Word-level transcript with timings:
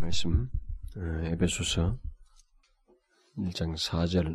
말씀 0.00 0.48
어, 0.96 1.24
에베소서 1.26 1.98
1장 3.36 3.76
4절 3.76 4.34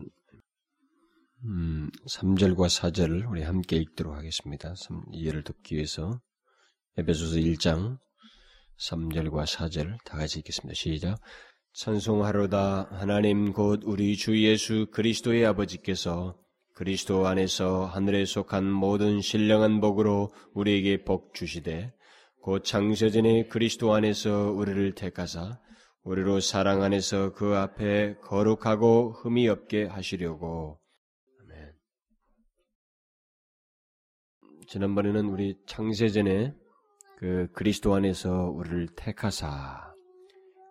음, 1.43 1.89
3절과 2.07 2.67
4절을 2.69 3.27
우리 3.32 3.42
함께 3.42 3.78
읽도록 3.78 4.16
하겠습니다. 4.16 4.75
3, 4.75 5.06
이해를 5.12 5.43
돕기 5.43 5.75
위해서 5.75 6.22
에베소서 6.98 7.38
1장 7.38 7.98
3절과 8.78 9.48
4절 9.48 9.98
다 10.05 10.18
같이 10.18 10.38
읽겠습니다. 10.39 10.75
시작. 10.75 11.20
찬송하로다 11.73 12.89
하나님 12.91 13.52
곧 13.52 13.82
우리 13.86 14.16
주 14.18 14.39
예수 14.43 14.86
그리스도의 14.91 15.47
아버지께서 15.47 16.38
그리스도 16.75 17.25
안에서 17.25 17.88
하늘에 17.88 18.25
속한 18.25 18.71
모든 18.71 19.20
신령한 19.20 19.82
복으로 19.82 20.32
우리에게 20.54 21.04
복 21.04 21.34
주시되 21.34 21.91
곧 22.46 22.64
창세전에 22.64 23.48
그리스도 23.48 23.96
안에서 23.96 24.52
우리를 24.52 24.94
택하사 24.94 25.59
우리로 26.04 26.39
사랑 26.39 26.84
안에서 26.84 27.34
그 27.34 27.55
앞에 27.55 28.17
거룩하고 28.22 29.13
흠이 29.13 29.48
없게 29.48 29.86
하시려고 29.86 30.80
아멘. 31.41 31.73
지난번에는 34.67 35.26
우리 35.26 35.58
창세전에 35.66 36.53
그 37.17 37.48
그리스도 37.52 37.95
안에서 37.95 38.52
우리를 38.52 38.89
택하사 38.95 39.91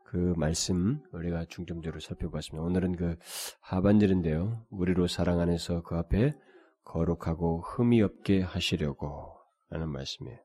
그 0.04 0.32
말씀 0.36 1.02
우리가 1.10 1.46
중점적으로 1.46 1.98
살펴봤습니다. 1.98 2.62
오늘은 2.62 2.94
그 2.94 3.16
하반절인데요. 3.62 4.64
우리로 4.70 5.08
사랑 5.08 5.40
안에서 5.40 5.82
그 5.82 5.96
앞에 5.96 6.36
거룩하고 6.84 7.62
흠이 7.62 8.00
없게 8.00 8.42
하시려고 8.42 9.32
하는 9.70 9.88
말씀이에요. 9.88 10.38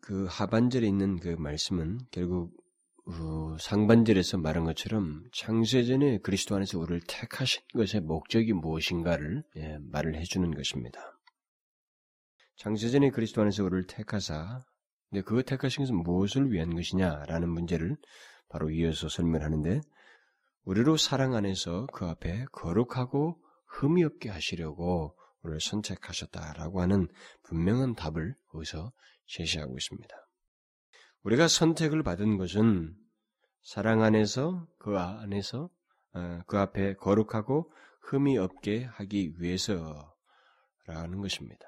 그 0.00 0.26
하반절에 0.28 0.86
있는 0.86 1.18
그 1.18 1.28
말씀은 1.28 1.98
결국 2.10 2.52
어, 3.06 3.56
상반절에서 3.60 4.38
말한 4.38 4.64
것처럼 4.64 5.24
창세전에 5.32 6.18
그리스도 6.18 6.56
안에서 6.56 6.78
우리를 6.78 7.02
택하신 7.06 7.62
것의 7.74 8.02
목적이 8.02 8.52
무엇인가를 8.52 9.44
예, 9.56 9.78
말을 9.92 10.16
해주는 10.16 10.50
것입니다. 10.52 11.00
창세전에 12.56 13.10
그리스도 13.10 13.42
안에서 13.42 13.64
우리를 13.64 13.86
택하사 13.86 14.64
근데 15.10 15.22
그 15.22 15.42
택하신 15.44 15.84
것은 15.84 15.96
무엇을 16.02 16.50
위한 16.50 16.74
것이냐라는 16.74 17.48
문제를 17.48 17.96
바로 18.48 18.70
이어서 18.70 19.08
설명하는데 19.08 19.80
우리로 20.64 20.96
사랑 20.96 21.34
안에서 21.34 21.86
그 21.92 22.06
앞에 22.06 22.46
거룩하고 22.50 23.40
흠이 23.68 24.02
없게 24.02 24.30
하시려고 24.30 25.16
우리를 25.42 25.60
선택하셨다라고 25.60 26.80
하는 26.80 27.06
분명한 27.44 27.94
답을 27.94 28.34
거기서 28.48 28.92
제시하고 29.26 29.76
있습니다. 29.76 30.16
우리가 31.22 31.48
선택을 31.48 32.02
받은 32.02 32.38
것은 32.38 32.94
사랑 33.62 34.02
안에서 34.02 34.66
그 34.78 34.96
안에서 34.96 35.70
그 36.46 36.58
앞에 36.58 36.94
거룩하고 36.94 37.72
흠이 38.02 38.38
없게 38.38 38.84
하기 38.84 39.34
위해서라는 39.38 40.06
것입니다. 41.20 41.66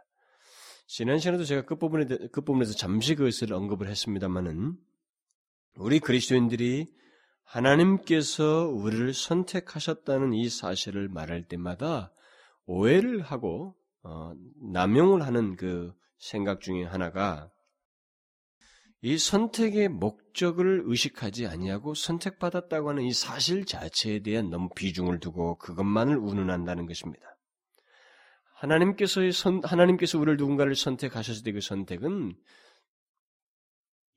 지난 0.87 1.19
시간에도 1.19 1.45
제가 1.45 1.63
끝부분에, 1.67 2.07
끝부분에서 2.07 2.73
잠시 2.75 3.15
그것을 3.15 3.53
언급을 3.53 3.89
했습니다만은 3.89 4.77
우리 5.77 6.01
그리스도인들이 6.01 6.87
하나님께서 7.43 8.69
우리를 8.69 9.13
선택하셨다는 9.13 10.33
이 10.35 10.49
사실을 10.49 11.09
말할 11.09 11.49
때마다 11.49 12.13
오해를 12.67 13.23
하고 13.23 13.75
어, 14.03 14.33
남용을 14.73 15.23
하는 15.23 15.57
그 15.57 15.93
생각 16.19 16.61
중에 16.61 16.85
하나가 16.85 17.51
이 19.01 19.17
선택의 19.17 19.89
목적을 19.89 20.83
의식하지 20.87 21.47
아니하고 21.47 21.95
선택받았다고 21.95 22.91
하는 22.91 23.05
이 23.05 23.13
사실 23.13 23.65
자체에 23.65 24.21
대한 24.21 24.51
너무 24.51 24.69
비중을 24.75 25.21
두고 25.21 25.57
그것만을 25.59 26.17
운운한다는 26.17 26.87
것입니다. 26.87 27.25
하나님께서의 28.55 29.31
선, 29.33 29.63
하나님께서 29.65 30.19
우리를 30.19 30.37
누군가를 30.37 30.75
선택하셨을 30.75 31.45
때 31.45 31.53
그 31.53 31.61
선택은 31.61 32.35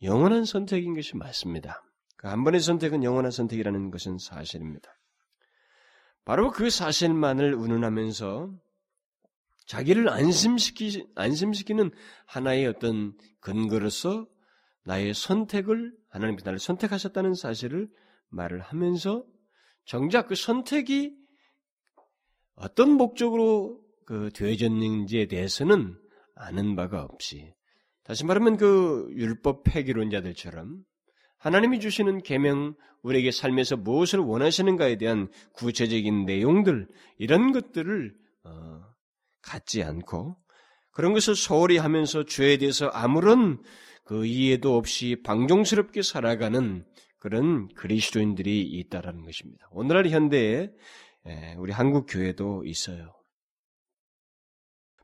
영원한 0.02 0.46
선택인 0.46 0.96
것이 0.96 1.16
맞습니다. 1.16 1.84
그 2.18 2.28
한 2.28 2.44
번의 2.44 2.60
선택은 2.60 3.04
영원한 3.04 3.32
선택이라는 3.32 3.92
것은 3.92 4.18
사실입니다. 4.20 4.90
바로 6.24 6.52
그 6.52 6.70
사실만을 6.70 7.56
운운하면서 7.56 8.52
자기를 9.72 10.10
안심시키, 10.10 11.08
안심시키는 11.16 11.92
하나의 12.26 12.68
어떤 12.68 13.14
근거로서 13.40 14.28
나의 14.84 15.14
선택을, 15.14 15.94
하나님께서 16.10 16.44
나를 16.44 16.60
선택하셨다는 16.60 17.36
사실을 17.36 17.88
말을 18.32 18.60
하면서 18.60 19.24
정작 19.86 20.28
그 20.28 20.36
선택이 20.36 21.16
어떤 22.56 22.92
목적으로 22.92 23.82
그 24.06 24.30
되어졌는지에 24.34 25.28
대해서는 25.28 25.98
아는 26.36 26.76
바가 26.76 27.04
없이 27.04 27.54
다시 28.04 28.26
말하면 28.26 28.58
그 28.58 29.08
율법 29.12 29.64
폐기론자들처럼 29.64 30.84
하나님이 31.38 31.80
주시는 31.80 32.24
계명 32.24 32.76
우리에게 33.04 33.32
삶에서 33.32 33.78
무엇을 33.78 34.20
원하시는가에 34.20 34.98
대한 34.98 35.30
구체적인 35.54 36.26
내용들 36.26 36.90
이런 37.20 37.54
것들을 37.54 38.14
어, 38.44 38.91
갖지 39.42 39.84
않고 39.84 40.38
그런 40.92 41.14
것을 41.14 41.36
소홀히 41.36 41.78
하면서 41.78 42.26
죄에 42.26 42.58
대해서 42.58 42.88
아무런 42.88 43.62
그 44.04 44.26
이해도 44.26 44.76
없이 44.76 45.22
방종스럽게 45.24 46.02
살아가는 46.02 46.86
그런 47.18 47.68
그리스도인들이 47.76 48.62
있다라는 48.62 49.24
것입니다. 49.26 49.68
오늘날 49.72 50.08
현대에 50.08 50.72
우리 51.58 51.72
한국 51.72 52.08
교회도 52.10 52.64
있어요. 52.66 53.14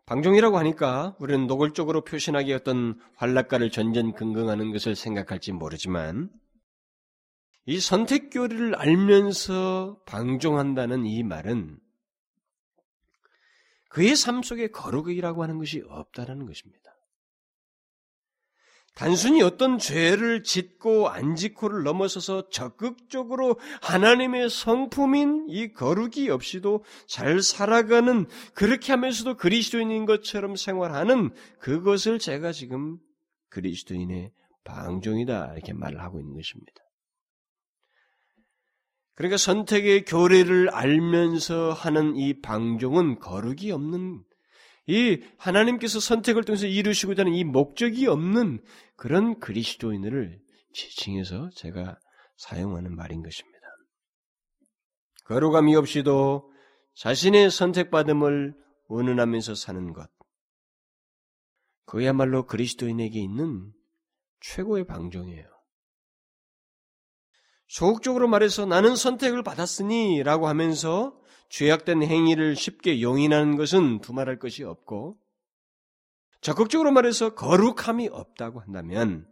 방종이라고 0.08 0.58
하니까 0.58 1.16
우리는 1.20 1.48
노골적으로 1.48 2.04
표현하기 2.06 2.54
어떤 2.54 3.00
활락가를 3.16 3.70
전전긍긍하는 3.70 4.72
것을 4.72 4.96
생각할지 4.96 5.52
모르지만 5.52 6.30
이 7.66 7.80
선택교리를 7.80 8.76
알면서 8.76 10.00
방종한다는 10.06 11.06
이 11.06 11.24
말은 11.24 11.78
그의 13.90 14.16
삶 14.16 14.44
속에 14.44 14.68
거룩이라고 14.68 15.44
하는 15.44 15.58
것이 15.58 15.84
없다라는 15.88 16.46
것입니다. 16.46 16.88
단순히 18.98 19.44
어떤 19.44 19.78
죄를 19.78 20.42
짓고 20.42 21.08
안 21.10 21.36
짓고를 21.36 21.84
넘어서서 21.84 22.50
적극적으로 22.50 23.60
하나님의 23.84 24.50
성품인 24.50 25.46
이 25.50 25.72
거룩이 25.72 26.32
없이도 26.32 26.84
잘 27.06 27.44
살아가는 27.44 28.26
그렇게 28.56 28.94
하면서도 28.94 29.38
그리스도인인 29.38 30.08
것처럼 30.08 30.56
생활하는 30.56 31.30
그것을 31.60 32.18
제가 32.18 32.52
지금 32.52 32.98
그리스도인의 33.50 34.32
방종이다 34.64 35.54
이렇게 35.54 35.74
말을 35.74 36.02
하고 36.02 36.20
있는 36.20 36.34
것입니다. 36.34 36.87
그러니까 39.18 39.38
선택의 39.38 40.06
교례를 40.06 40.70
알면서 40.70 41.74
하는 41.74 42.16
이 42.16 42.40
방종은 42.40 43.18
거룩이 43.18 43.72
없는 43.72 44.24
이 44.86 45.24
하나님께서 45.40 46.00
선택을 46.00 46.44
통해서 46.44 46.68
이루시고자 46.68 47.24
하는 47.24 47.34
이 47.34 47.44
목적이 47.44 48.06
없는 48.06 48.64
그런 48.96 49.40
그리스도인을 49.40 50.40
지칭해서 50.72 51.50
제가 51.56 51.98
사용하는 52.38 52.96
말인 52.96 53.24
것입니다. 53.24 53.58
거룩함이 55.26 55.76
없이도 55.76 56.52
자신의 56.94 57.50
선택받음을 57.50 58.54
운운하면서 58.88 59.56
사는 59.56 59.94
것. 59.94 60.12
그야말로 61.86 62.46
그리스도인에게 62.46 63.20
있는 63.20 63.74
최고의 64.42 64.86
방종이에요. 64.86 65.57
소극적으로 67.68 68.28
말해서 68.28 68.66
나는 68.66 68.96
선택을 68.96 69.44
받았으니 69.44 70.24
라고 70.24 70.48
하면서 70.48 71.16
죄악된 71.50 72.04
행위를 72.04 72.56
쉽게 72.56 73.02
용인하는 73.02 73.56
것은 73.56 74.00
두말할 74.00 74.40
것이 74.40 74.64
없고 74.64 75.18
적극적으로 76.42 76.92
말해서 76.92 77.36
거룩함이 77.36 78.10
없다고 78.10 78.62
한다면 78.62 79.28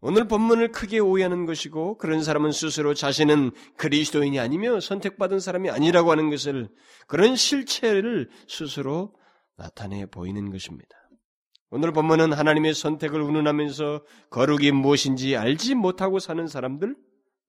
오늘 0.00 0.28
본문을 0.28 0.70
크게 0.70 0.98
오해하는 0.98 1.46
것이고 1.46 1.96
그런 1.96 2.22
사람은 2.22 2.52
스스로 2.52 2.92
자신은 2.92 3.52
그리스도인이 3.78 4.38
아니며 4.38 4.80
선택받은 4.80 5.40
사람이 5.40 5.70
아니라고 5.70 6.10
하는 6.10 6.28
것을 6.28 6.68
그런 7.06 7.36
실체를 7.36 8.28
스스로 8.46 9.14
나타내 9.56 10.04
보이는 10.04 10.50
것입니다. 10.50 10.90
오늘 11.70 11.92
본문은 11.92 12.34
하나님의 12.34 12.74
선택을 12.74 13.20
운운하면서 13.22 14.04
거룩이 14.30 14.72
무엇인지 14.72 15.36
알지 15.36 15.74
못하고 15.74 16.18
사는 16.18 16.46
사람들 16.46 16.94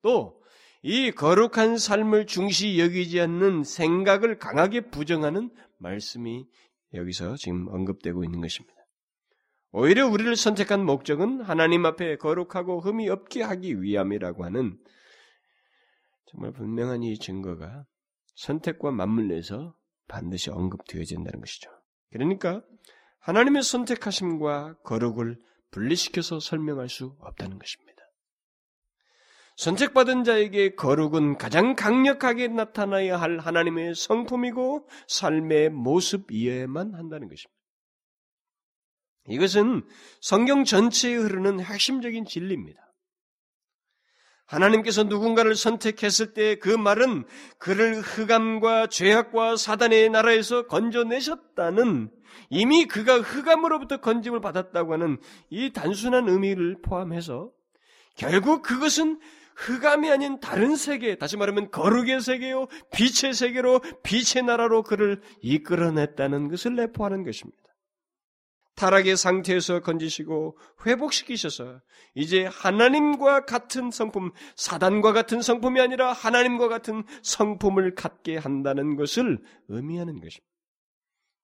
또 0.06 0.46
이 0.88 1.10
거룩한 1.10 1.80
삶을 1.80 2.28
중시 2.28 2.78
여기지 2.78 3.20
않는 3.20 3.64
생각을 3.64 4.38
강하게 4.38 4.82
부정하는 4.82 5.50
말씀이 5.80 6.46
여기서 6.94 7.38
지금 7.38 7.68
언급되고 7.70 8.24
있는 8.24 8.40
것입니다. 8.40 8.76
오히려 9.72 10.08
우리를 10.08 10.36
선택한 10.36 10.86
목적은 10.86 11.42
하나님 11.42 11.88
앞에 11.88 12.18
거룩하고 12.18 12.82
흠이 12.82 13.10
없게 13.10 13.42
하기 13.42 13.82
위함이라고 13.82 14.46
하는 14.46 14.78
정말 16.28 16.54
분명한 16.54 17.02
이 17.02 17.18
증거가 17.18 17.88
선택과 18.36 18.92
맞물려서 18.92 19.76
반드시 20.08 20.52
언급되어진다는 20.52 21.40
것이죠. 21.40 21.72
그러니까 22.12 22.62
하나님의 23.22 23.64
선택하심과 23.64 24.82
거룩을 24.84 25.42
분리시켜서 25.72 26.40
설명할 26.40 26.90
수 26.90 27.16
없다는 27.22 27.58
것입니다. 27.58 27.95
선택받은 29.56 30.26
자에게 30.26 30.76
거룩은 30.76 31.38
가장 31.38 31.76
강력하게 31.76 32.50
나타나야 32.50 33.20
할 33.20 33.40
하나님의 33.40 33.96
성품이고 33.96 34.88
삶의 35.08 35.70
모습이어야만 35.70 36.94
한다는 36.94 37.30
것입니다. 37.30 37.56
이것은 39.28 39.88
성경 40.22 40.66
전체에 40.66 41.16
흐르는 41.16 41.60
핵심적인 41.62 42.26
진리입니다. 42.26 42.82
하나님께서 44.46 45.04
누군가를 45.04 45.56
선택했을 45.56 46.34
때 46.34 46.60
그 46.60 46.70
말은 46.70 47.26
그를 47.58 48.02
흑암과 48.02 48.88
죄악과 48.88 49.56
사단의 49.56 50.10
나라에서 50.10 50.68
건져내셨다는 50.68 52.12
이미 52.50 52.86
그가 52.86 53.20
흑암으로부터 53.22 54.02
건짐을 54.02 54.42
받았다고 54.42 54.94
하는 54.94 55.18
이 55.50 55.72
단순한 55.72 56.30
의미를 56.30 56.78
포함해서 56.84 57.52
결국 58.16 58.62
그것은 58.62 59.20
흑암이 59.56 60.10
아닌 60.10 60.40
다른 60.40 60.76
세계, 60.76 61.16
다시 61.16 61.38
말하면 61.38 61.72
거룩의 61.72 62.22
세계요, 62.22 62.68
빛의 62.94 63.34
세계로, 63.34 63.80
빛의 64.04 64.44
나라로 64.46 64.84
그를 64.84 65.22
이끌어냈다는 65.42 66.50
것을 66.50 66.76
내포하는 66.76 67.24
것입니다. 67.24 67.66
타락의 68.76 69.16
상태에서 69.16 69.80
건지시고 69.80 70.58
회복시키셔서 70.86 71.80
이제 72.14 72.46
하나님과 72.46 73.46
같은 73.46 73.90
성품, 73.90 74.32
사단과 74.56 75.14
같은 75.14 75.42
성품이 75.42 75.80
아니라 75.80 76.12
하나님과 76.12 76.68
같은 76.68 77.04
성품을 77.24 77.96
갖게 77.96 78.38
한다는 78.38 78.98
것을 78.98 79.40
의미하는 79.70 80.16
것입니다. 80.16 80.46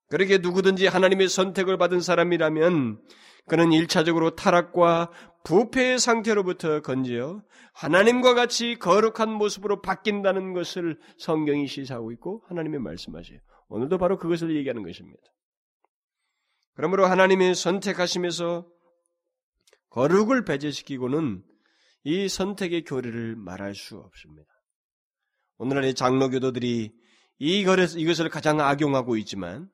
그렇게 0.10 0.40
누구든지 0.40 0.88
하나님의 0.88 1.30
선택을 1.30 1.78
받은 1.78 2.02
사람이라면 2.02 3.00
그는 3.48 3.72
일차적으로 3.72 4.36
타락과 4.36 5.12
부패의 5.44 6.00
상태로부터 6.00 6.82
건지어 6.82 7.42
하나님과 7.74 8.34
같이 8.34 8.76
거룩한 8.76 9.32
모습으로 9.32 9.82
바뀐다는 9.82 10.54
것을 10.54 11.00
성경이 11.18 11.68
시사하고 11.68 12.12
있고 12.14 12.44
하나님의 12.48 12.80
말씀하세요. 12.80 13.40
오늘도 13.70 13.98
바로 13.98 14.18
그것을 14.18 14.56
얘기하는 14.56 14.84
것입니다. 14.84 15.22
그러므로 16.76 17.06
하나님이 17.06 17.56
선택하심에서 17.56 18.68
거룩을 19.90 20.46
배제시키고는 20.46 21.44
이 22.04 22.30
선택의 22.30 22.84
교리를 22.84 23.36
말할 23.36 23.76
수 23.76 23.98
없습니다. 23.98 24.50
오늘날의 25.58 25.94
장로교도들이 25.94 26.92
이것을 27.40 28.30
가장 28.30 28.60
악용하고 28.60 29.18
있지만 29.18 29.70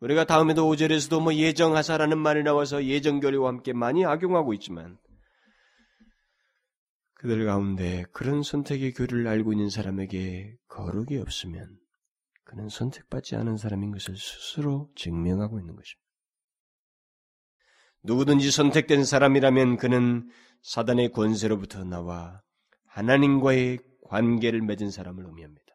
우리가 0.00 0.24
다음에도 0.24 0.68
오절에서도 0.68 1.20
뭐 1.20 1.34
예정하사라는 1.34 2.18
말이 2.18 2.42
나와서 2.42 2.84
예정교리와 2.84 3.48
함께 3.48 3.72
많이 3.72 4.04
악용하고 4.04 4.54
있지만 4.54 4.96
그들 7.14 7.44
가운데 7.46 8.04
그런 8.12 8.44
선택의 8.44 8.92
교리를 8.92 9.26
알고 9.26 9.52
있는 9.52 9.70
사람에게 9.70 10.56
거룩이 10.68 11.18
없으면 11.18 11.76
그는 12.44 12.68
선택받지 12.68 13.34
않은 13.34 13.56
사람인 13.56 13.90
것을 13.90 14.16
스스로 14.16 14.88
증명하고 14.94 15.58
있는 15.58 15.74
것입니다. 15.74 16.08
누구든지 18.04 18.52
선택된 18.52 19.04
사람이라면 19.04 19.76
그는 19.78 20.30
사단의 20.62 21.10
권세로부터 21.10 21.84
나와 21.84 22.40
하나님과의 22.86 23.80
관계를 24.04 24.62
맺은 24.62 24.90
사람을 24.90 25.24
의미합니다. 25.26 25.66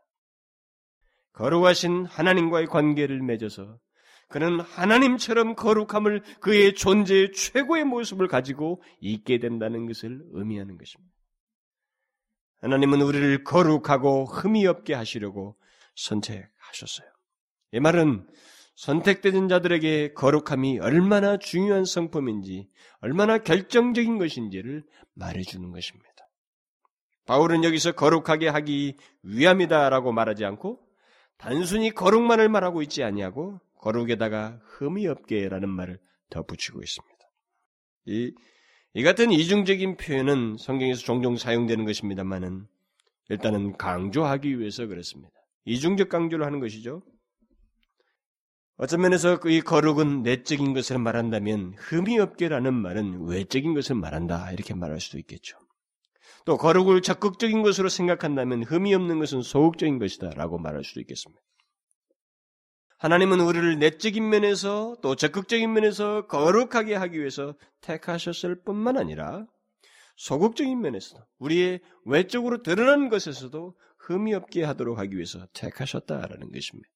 거룩하신 1.34 2.06
하나님과의 2.06 2.68
관계를 2.68 3.22
맺어서 3.22 3.80
그는 4.34 4.62
하나님처럼 4.62 5.54
거룩함을 5.54 6.24
그의 6.40 6.74
존재의 6.74 7.34
최고의 7.34 7.84
모습을 7.84 8.28
가지고 8.28 8.82
있게 9.00 9.38
된다는 9.38 9.86
것을 9.86 10.24
의미하는 10.32 10.76
것입니다. 10.76 11.14
하나님은 12.62 13.04
우리를 13.04 13.44
거룩하고 13.44 14.26
흠이 14.26 14.66
없게 14.66 14.96
하시려고 14.96 15.56
선택하셨어요. 15.96 17.08
이 17.74 17.80
말은 17.80 18.28
선택된 18.76 19.50
자들에게 19.50 20.14
거룩함이 20.14 20.80
얼마나 20.80 21.38
중요한 21.38 21.86
성품인지, 21.86 22.72
얼마나 23.02 23.38
결정적인 23.38 24.18
것인지를 24.18 24.84
말해주는 25.14 25.72
것입니다. 25.72 26.10
바울은 27.28 27.64
여기서 27.64 27.92
거룩하게 27.92 28.48
하기 28.48 28.98
위함이다라고 29.22 30.12
말하지 30.12 30.44
않고 30.44 30.80
단순히 31.38 31.92
거룩만을 31.92 32.50
말하고 32.50 32.82
있지 32.82 33.04
아니하고 33.04 33.60
거룩에다가 33.84 34.62
흠이 34.64 35.08
없게라는 35.08 35.68
말을 35.68 36.00
덧붙이고 36.30 36.82
있습니다. 36.82 37.14
이, 38.06 38.34
이 38.94 39.04
같은 39.04 39.32
이중적인 39.32 39.98
표현은 39.98 40.56
성경에서 40.58 41.02
종종 41.02 41.36
사용되는 41.36 41.84
것입니다만은 41.84 42.66
일단은 43.30 43.78
강조하기 43.78 44.60
위해서 44.60 44.88
그렇습니다. 44.88 45.32
이중적 45.66 46.08
강조를 46.08 46.46
하는 46.46 46.62
것이죠. 46.62 47.02
어떤 48.78 49.02
면에서 49.02 49.38
이 49.48 49.62
거룩은 49.62 50.24
내적인 50.24 50.74
것을 50.74 50.98
말한다면 50.98 51.76
흠이 51.78 52.20
없게라는 52.20 52.74
말은 52.74 53.28
외적인 53.28 53.74
것을 53.74 53.96
말한다 53.96 54.52
이렇게 54.52 54.74
말할 54.74 55.00
수도 55.02 55.20
있겠죠. 55.20 55.58
또 56.46 56.58
거룩을 56.58 57.02
적극적인 57.02 57.62
것으로 57.62 57.90
생각한다면 57.90 58.64
흠이 58.64 58.94
없는 58.96 59.20
것은 59.20 59.42
소극적인 59.42 60.00
것이다라고 60.00 60.58
말할 60.58 60.84
수도 60.84 61.02
있겠습니다. 61.02 61.42
하나님은 63.04 63.42
우리를 63.42 63.80
내적인 63.80 64.30
면에서 64.30 64.96
또 65.02 65.18
적극적인 65.18 65.74
면에서 65.74 66.26
거룩하게 66.26 66.96
하기 66.96 67.20
위해서 67.20 67.54
택하셨을 67.82 68.64
뿐만 68.64 68.98
아니라 68.98 69.46
소극적인 70.16 70.80
면에서도 70.80 71.22
우리의 71.40 71.82
외적으로 72.06 72.64
드러난 72.64 73.10
것에서도 73.10 73.76
흠이 73.98 74.34
없게 74.34 74.64
하도록 74.64 74.98
하기 74.98 75.18
위해서 75.18 75.46
택하셨다라는 75.52 76.50
것입니다. 76.54 76.88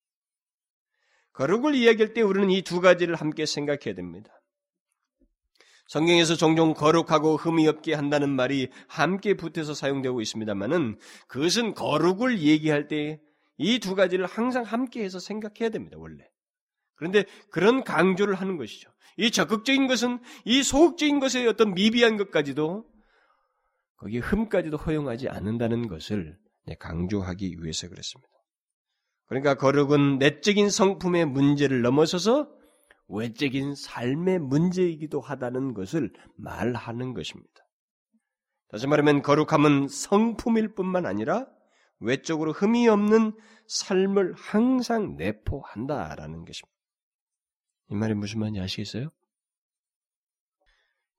거룩을 1.34 1.76
이야기할 1.76 2.14
때 2.14 2.22
우리는 2.22 2.52
이 2.52 2.62
두 2.62 2.80
가지를 2.80 3.16
함께 3.16 3.46
생각해야 3.46 3.94
됩니다. 3.94 4.32
성경에서 5.90 6.36
종종 6.36 6.74
거룩하고 6.74 7.36
흠이 7.36 7.68
없게 7.68 7.94
한다는 7.94 8.30
말이 8.30 8.70
함께 8.88 9.34
붙어서 9.34 9.74
사용되고 9.74 10.22
있습니다만은 10.22 11.00
그것은 11.28 11.74
거룩을 11.74 12.40
얘기할 12.40 12.88
때 12.88 13.20
이 13.58 13.80
두 13.80 13.96
가지를 13.96 14.26
항상 14.26 14.64
함께 14.64 15.04
해서 15.04 15.20
생각해야 15.20 15.70
됩니다, 15.70 15.98
원래. 16.00 16.24
그런데 16.96 17.26
그런 17.52 17.84
강조를 17.84 18.36
하는 18.36 18.58
것이죠. 18.58 18.92
이 19.18 19.32
적극적인 19.32 19.88
것은 19.88 20.20
이 20.46 20.64
소극적인 20.64 21.20
것의 21.20 21.48
어떤 21.48 21.74
미비한 21.74 22.18
것까지도 22.18 22.86
거기에 23.98 24.20
흠까지도 24.20 24.78
허용하지 24.78 25.30
않는다는 25.30 25.88
것을 25.88 26.38
강조하기 26.80 27.58
위해서 27.62 27.88
그랬습니다. 27.88 28.32
그러니까 29.28 29.56
거룩은 29.56 30.20
내적인 30.20 30.70
성품의 30.70 31.26
문제를 31.26 31.82
넘어서서 31.82 32.50
외적인 33.10 33.76
삶의 33.76 34.40
문제이기도 34.40 35.20
하다는 35.22 35.74
것을 35.74 36.12
말하는 36.38 37.14
것입니다. 37.14 37.54
다시 38.70 38.86
말하면 38.86 39.22
거룩함은 39.22 39.88
성품일 39.88 40.76
뿐만 40.76 41.06
아니라 41.06 41.48
외적으로 42.00 42.52
흠이 42.54 42.88
없는 42.88 43.34
삶을 43.68 44.34
항상 44.36 45.16
내포한다라는 45.18 46.46
것입니다. 46.46 46.78
이 47.90 47.96
말이 47.96 48.14
무슨 48.14 48.40
말인지 48.40 48.60
아시겠어요? 48.60 49.10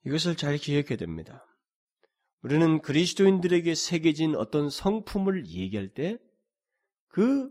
이것을 0.06 0.36
잘 0.36 0.56
기억해야 0.56 0.96
됩니다. 0.96 1.44
우리는 2.42 2.80
그리스도인들에게 2.80 3.74
새겨진 3.74 4.36
어떤 4.36 4.70
성품을 4.70 5.46
얘기할 5.46 5.88
때 5.88 6.18
그 7.08 7.50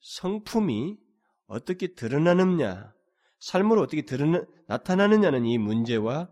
성품이 0.00 0.98
어떻게 1.46 1.94
드러나느냐, 1.94 2.92
삶으로 3.38 3.80
어떻게 3.80 4.02
드러나, 4.02 4.44
나타나느냐는 4.66 5.46
이 5.46 5.58
문제와 5.58 6.30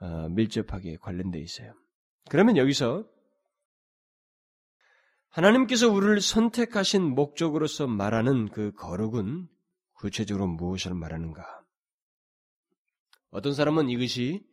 어, 0.00 0.28
밀접하게 0.30 0.98
관련되어 1.00 1.40
있어요. 1.40 1.74
그러면 2.28 2.56
여기서 2.56 3.08
하나님께서 5.32 5.90
우리를 5.90 6.20
선택하신 6.20 7.14
목적으로서 7.14 7.86
말하는 7.86 8.50
그 8.50 8.70
거룩은 8.72 9.48
구체적으로 9.94 10.46
무엇을 10.46 10.92
말하는가? 10.92 11.42
어떤 13.30 13.54
사람은 13.54 13.88
이것이 13.88 14.46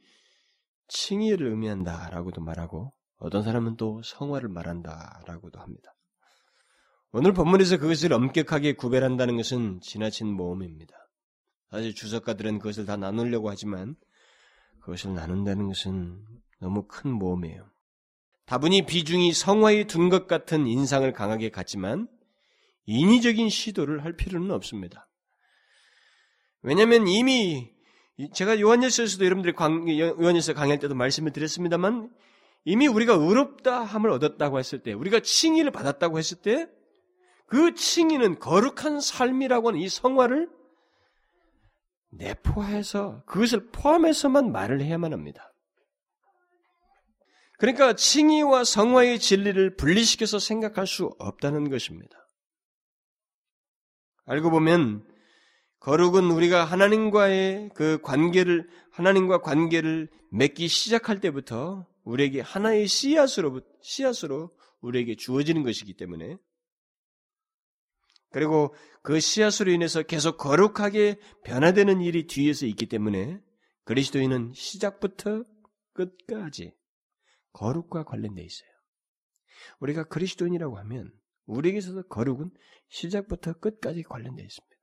칭의를 0.87 1.47
의미한다라고도 1.47 2.39
말하고 2.39 2.93
어떤 3.17 3.43
사람은 3.43 3.75
또 3.75 4.01
성화를 4.01 4.47
말한다라고도 4.47 5.59
합니다. 5.59 5.93
오늘 7.11 7.33
본문에서 7.33 7.77
그것을 7.77 8.13
엄격하게 8.13 8.73
구별한다는 8.73 9.35
것은 9.35 9.81
지나친 9.81 10.31
모험입니다. 10.31 10.95
사실 11.71 11.93
주석가들은 11.93 12.59
그것을 12.59 12.85
다 12.85 12.95
나누려고 12.95 13.49
하지만 13.49 13.97
그것을 14.79 15.13
나눈다는 15.13 15.67
것은 15.67 16.25
너무 16.61 16.87
큰 16.87 17.11
모험이에요. 17.11 17.69
다분히 18.49 18.85
비중이 18.85 19.31
성화에 19.31 19.85
둔 19.85 20.09
것 20.09 20.27
같은 20.27 20.67
인상을 20.67 21.11
강하게 21.13 21.49
갖지만 21.49 22.07
인위적인 22.85 23.49
시도를 23.49 24.03
할 24.03 24.17
필요는 24.17 24.51
없습니다. 24.51 25.07
왜냐하면 26.63 27.07
이미 27.07 27.71
제가 28.33 28.59
요한일서에서도 28.59 29.23
여러분들이 29.23 29.53
요한일서 29.99 30.53
강의할 30.53 30.79
때도 30.79 30.95
말씀을 30.95 31.31
드렸습니다만 31.31 32.09
이미 32.65 32.87
우리가 32.87 33.13
의롭다 33.13 33.83
함을 33.83 34.09
얻었다고 34.09 34.59
했을 34.59 34.79
때 34.83 34.93
우리가 34.93 35.19
칭의를 35.21 35.71
받았다고 35.71 36.17
했을 36.17 36.41
때 36.41 36.67
그 37.49 37.73
칭의는 37.73 38.39
거룩한 38.39 39.01
삶이라고 39.01 39.69
하는 39.69 39.79
이 39.79 39.89
성화를 39.89 40.49
내포해서 42.11 43.23
그것을 43.25 43.71
포함해서만 43.71 44.51
말을 44.51 44.81
해야만 44.81 45.13
합니다. 45.13 45.48
그러니까 47.59 47.93
칭의와 47.93 48.63
성화의 48.63 49.19
진리를 49.19 49.75
분리시켜서 49.75 50.39
생각할 50.39 50.87
수 50.87 51.13
없다는 51.19 51.69
것입니다. 51.69 52.17
알고 54.25 54.49
보면 54.49 55.05
거룩은 55.81 56.31
우리가 56.31 56.63
하나님과의 56.63 57.71
그 57.75 57.99
관계를 58.01 58.69
하나님과 58.91 59.41
관계를 59.41 60.09
맺기 60.31 60.69
시작할 60.69 61.19
때부터 61.19 61.85
우리에게 62.03 62.39
하나의 62.39 62.87
씨앗으로 62.87 63.61
씨앗으로 63.81 64.51
우리에게 64.79 65.15
주어지는 65.15 65.63
것이기 65.63 65.95
때문에 65.97 66.37
그리고 68.31 68.73
그 69.01 69.19
씨앗으로 69.19 69.71
인해서 69.71 70.01
계속 70.03 70.37
거룩하게 70.37 71.19
변화되는 71.43 71.99
일이 72.01 72.25
뒤에서 72.25 72.65
있기 72.67 72.85
때문에 72.85 73.41
그리스도인은 73.83 74.53
시작부터 74.55 75.43
끝까지 75.93 76.78
거룩과 77.53 78.03
관련되어 78.03 78.43
있어요. 78.43 78.69
우리가 79.79 80.05
그리스도인이라고 80.05 80.77
하면 80.79 81.11
우리에게서도 81.45 82.03
거룩은 82.03 82.51
시작부터 82.89 83.53
끝까지 83.53 84.03
관련되어 84.03 84.45
있습니다. 84.45 84.75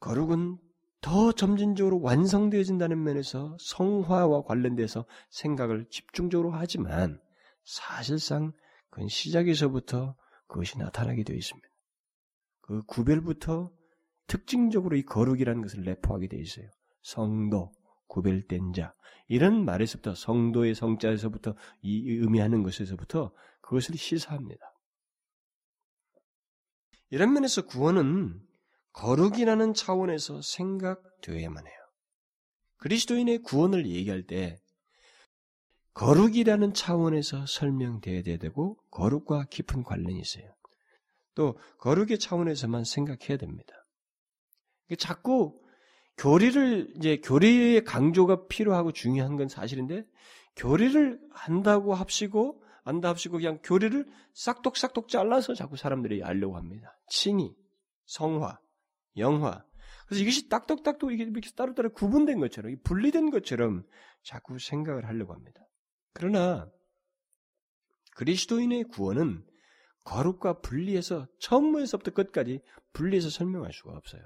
거룩은 0.00 0.58
더 1.00 1.32
점진적으로 1.32 2.00
완성되어진다는 2.00 3.02
면에서 3.02 3.56
성화와 3.60 4.42
관련돼서 4.42 5.04
생각을 5.30 5.86
집중적으로 5.90 6.52
하지만 6.52 7.20
사실상 7.64 8.52
그건 8.90 9.08
시작에서부터 9.08 10.16
그것이 10.46 10.78
나타나게 10.78 11.24
되어 11.24 11.36
있습니다. 11.36 11.68
그 12.60 12.82
구별부터 12.82 13.72
특징적으로 14.26 14.96
이 14.96 15.02
거룩이라는 15.02 15.62
것을 15.62 15.82
내포하게 15.82 16.28
되어 16.28 16.40
있어요. 16.40 16.68
성도, 17.02 17.72
구별된 18.12 18.74
자 18.74 18.94
이런 19.26 19.64
말에서부터 19.64 20.14
성도의 20.14 20.74
성자에서부터 20.74 21.54
이 21.80 22.10
의미하는 22.10 22.62
것에서부터 22.62 23.32
그것을 23.62 23.96
시사합니다. 23.96 24.60
이런 27.08 27.32
면에서 27.32 27.62
구원은 27.62 28.38
거룩이라는 28.92 29.72
차원에서 29.72 30.42
생각되어야만 30.42 31.66
해요. 31.66 31.76
그리스도인의 32.76 33.38
구원을 33.38 33.86
얘기할 33.86 34.26
때 34.26 34.60
거룩이라는 35.94 36.74
차원에서 36.74 37.46
설명되어야 37.46 38.36
되고 38.36 38.76
거룩과 38.90 39.46
깊은 39.50 39.84
관련이 39.84 40.20
있어요. 40.20 40.54
또 41.34 41.58
거룩의 41.78 42.18
차원에서만 42.18 42.84
생각해야 42.84 43.38
됩니다. 43.38 43.72
자꾸 44.98 45.61
교리를 46.16 46.92
이제 46.96 47.16
교리의 47.18 47.84
강조가 47.84 48.46
필요하고 48.46 48.92
중요한 48.92 49.36
건 49.36 49.48
사실인데 49.48 50.04
교리를 50.56 51.20
한다고 51.32 51.94
합시고 51.94 52.62
안다 52.84 53.08
합시고 53.08 53.38
그냥 53.38 53.58
교리를 53.62 54.06
싹둑싹둑 54.34 55.08
잘라서 55.08 55.54
자꾸 55.54 55.76
사람들이 55.76 56.22
알려고 56.22 56.56
합니다. 56.56 56.98
칭의, 57.08 57.54
성화, 58.06 58.58
영화. 59.18 59.64
그래서 60.06 60.22
이것이 60.22 60.48
딱딱딱딱 60.48 61.12
이게 61.12 61.24
이렇게 61.24 61.50
따로따로 61.56 61.92
구분된 61.92 62.40
것처럼 62.40 62.76
분리된 62.82 63.30
것처럼 63.30 63.84
자꾸 64.22 64.58
생각을 64.58 65.06
하려고 65.06 65.32
합니다. 65.32 65.62
그러나 66.12 66.70
그리스도인의 68.16 68.84
구원은 68.84 69.44
거룩과 70.04 70.60
분리해서 70.60 71.28
처음부터 71.38 72.10
끝까지 72.10 72.60
분리해서 72.92 73.30
설명할 73.30 73.72
수가 73.72 73.92
없어요. 73.92 74.22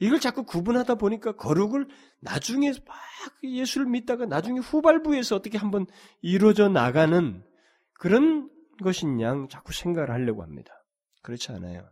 이걸 0.00 0.20
자꾸 0.20 0.44
구분하다 0.44 0.94
보니까 0.96 1.32
거룩을 1.32 1.88
나중에 2.20 2.72
막 2.86 2.96
예수를 3.42 3.86
믿다가 3.86 4.26
나중에 4.26 4.60
후발부에서 4.60 5.36
어떻게 5.36 5.58
한번 5.58 5.86
이루어져 6.20 6.68
나가는 6.68 7.44
그런 7.94 8.50
것인 8.82 9.20
양 9.20 9.48
자꾸 9.48 9.72
생각을 9.72 10.10
하려고 10.10 10.42
합니다. 10.42 10.72
그렇지 11.22 11.50
않아요. 11.52 11.90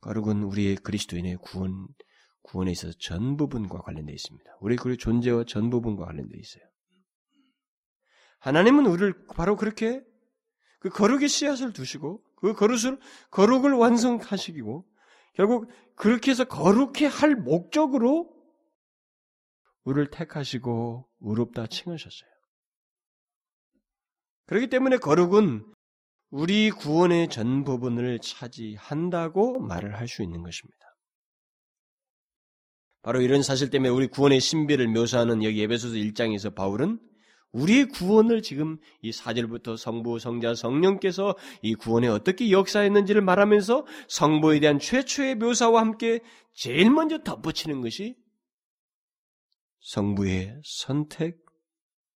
거룩은 0.00 0.44
우리의 0.44 0.76
그리스도인의 0.76 1.38
구원, 1.42 1.88
구원에 2.42 2.70
있어서 2.70 2.96
전 3.00 3.36
부분과 3.36 3.80
관련되어 3.80 4.14
있습니다. 4.14 4.58
우리 4.60 4.76
그 4.76 4.96
존재와 4.96 5.44
전 5.44 5.70
부분과 5.70 6.06
관련되어 6.06 6.38
있어요. 6.38 6.62
하나님은 8.38 8.86
우리를 8.86 9.26
바로 9.34 9.56
그렇게 9.56 10.04
그 10.78 10.88
거룩의 10.88 11.28
씨앗을 11.28 11.72
두시고 11.72 12.22
그 12.36 12.54
거룩을 12.54 13.00
거룩을 13.32 13.72
완성하시고 13.72 14.87
결국 15.38 15.70
그렇게 15.94 16.32
해서 16.32 16.44
거룩해 16.44 17.06
할 17.06 17.36
목적으로 17.36 18.28
우리를 19.84 20.10
택하시고 20.10 21.08
의롭다 21.20 21.68
칭하셨어요. 21.68 22.28
그렇기 24.46 24.66
때문에 24.66 24.96
거룩은 24.96 25.64
우리 26.30 26.72
구원의 26.72 27.28
전 27.30 27.62
부분을 27.62 28.18
차지한다고 28.18 29.60
말을 29.60 29.94
할 29.96 30.08
수 30.08 30.24
있는 30.24 30.42
것입니다. 30.42 30.76
바로 33.02 33.20
이런 33.20 33.44
사실 33.44 33.70
때문에 33.70 33.90
우리 33.90 34.08
구원의 34.08 34.40
신비를 34.40 34.88
묘사하는 34.88 35.44
여기 35.44 35.62
에베소서 35.62 35.94
1장에서 35.94 36.52
바울은 36.52 36.98
우리의 37.52 37.88
구원을 37.88 38.42
지금 38.42 38.78
이 39.00 39.10
4절부터 39.10 39.76
성부, 39.76 40.18
성자, 40.18 40.54
성령께서 40.54 41.36
이 41.62 41.74
구원에 41.74 42.08
어떻게 42.08 42.50
역사했는지를 42.50 43.22
말하면서 43.22 43.86
성부에 44.08 44.60
대한 44.60 44.78
최초의 44.78 45.36
묘사와 45.36 45.80
함께 45.80 46.20
제일 46.52 46.90
먼저 46.90 47.22
덧붙이는 47.22 47.80
것이 47.80 48.16
성부의 49.80 50.60
선택 50.62 51.38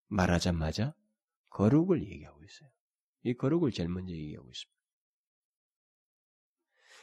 말하자마자 0.09 0.95
거룩을 1.51 2.03
얘기하고 2.03 2.43
있어요. 2.45 2.69
이 3.25 3.35
거룩을 3.35 3.71
제일 3.71 3.89
먼저 3.89 4.12
얘기하고 4.12 4.49
있습니다. 4.49 4.73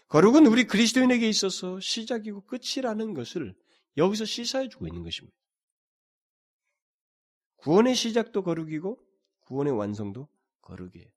거룩은 0.09 0.47
우리 0.47 0.65
그리스도인에게 0.65 1.27
있어서 1.29 1.79
시작이고 1.79 2.45
끝이라는 2.45 3.13
것을 3.13 3.55
여기서 3.97 4.25
시사해주고 4.25 4.87
있는 4.87 5.03
것입니다. 5.03 5.37
구원의 7.61 7.95
시작도 7.95 8.43
거룩이고 8.43 8.99
구원의 9.41 9.73
완성도 9.73 10.27
거룩이에요. 10.61 11.09